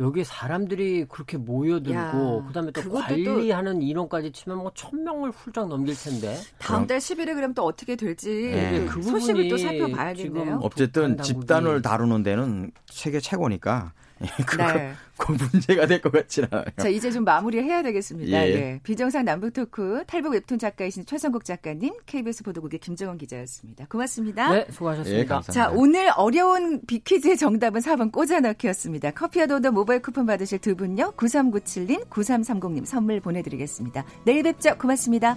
여기 0.00 0.24
사람들이 0.24 1.04
그렇게 1.08 1.36
모여들고 1.36 2.44
그다음에 2.46 2.70
또 2.72 2.90
관리하는 2.90 3.74
또... 3.74 3.80
인원까지 3.80 4.32
치면 4.32 4.58
뭐 4.58 4.72
천 4.74 5.04
명을 5.04 5.30
훌쩍 5.30 5.68
넘길 5.68 5.94
텐데 5.94 6.36
다음 6.58 6.86
달 6.86 6.98
10일에 6.98 7.34
그럼 7.34 7.52
또 7.54 7.64
어떻게 7.64 7.94
될지 7.94 8.50
네. 8.50 8.86
그 8.86 9.02
소식을 9.02 9.48
또 9.48 9.56
살펴봐야겠네요. 9.58 10.60
어쨌든 10.62 11.18
집단을 11.20 11.82
다루는 11.82 12.22
데는 12.22 12.72
세계 12.86 13.20
최고니까 13.20 13.92
그거, 14.46 14.72
네. 14.72 14.92
그 15.16 15.32
문제가 15.32 15.86
될 15.86 16.00
것 16.00 16.12
같지는 16.12 16.48
않아요. 16.50 16.66
자, 16.78 16.88
이제 16.88 17.10
좀 17.10 17.24
마무리해야 17.24 17.82
되겠습니다. 17.82 18.48
예. 18.48 18.54
네. 18.54 18.80
비정상 18.82 19.24
남북 19.24 19.52
토크 19.52 20.02
탈북 20.06 20.32
웹툰 20.32 20.58
작가이신 20.58 21.06
최성국 21.06 21.44
작가님, 21.44 21.94
KBS 22.06 22.42
보도국의 22.44 22.80
김정원 22.80 23.18
기자였습니다. 23.18 23.86
고맙습니다. 23.88 24.52
네, 24.52 24.66
수고하셨습니다. 24.70 25.42
예, 25.48 25.52
자, 25.52 25.70
오늘 25.70 26.10
어려운 26.16 26.80
비퀴즈의 26.86 27.36
정답은 27.36 27.80
4번 27.80 28.10
꽂아넣기였습니다. 28.12 29.10
커피와 29.12 29.46
도더 29.46 29.70
모바일 29.70 30.00
쿠폰 30.02 30.26
받으실 30.26 30.58
두 30.58 30.74
분요. 30.76 31.12
9397님, 31.16 32.08
9330님 32.08 32.84
선물 32.84 33.20
보내드리겠습니다. 33.20 34.04
내일 34.24 34.42
뵙죠. 34.42 34.76
고맙습니다. 34.78 35.36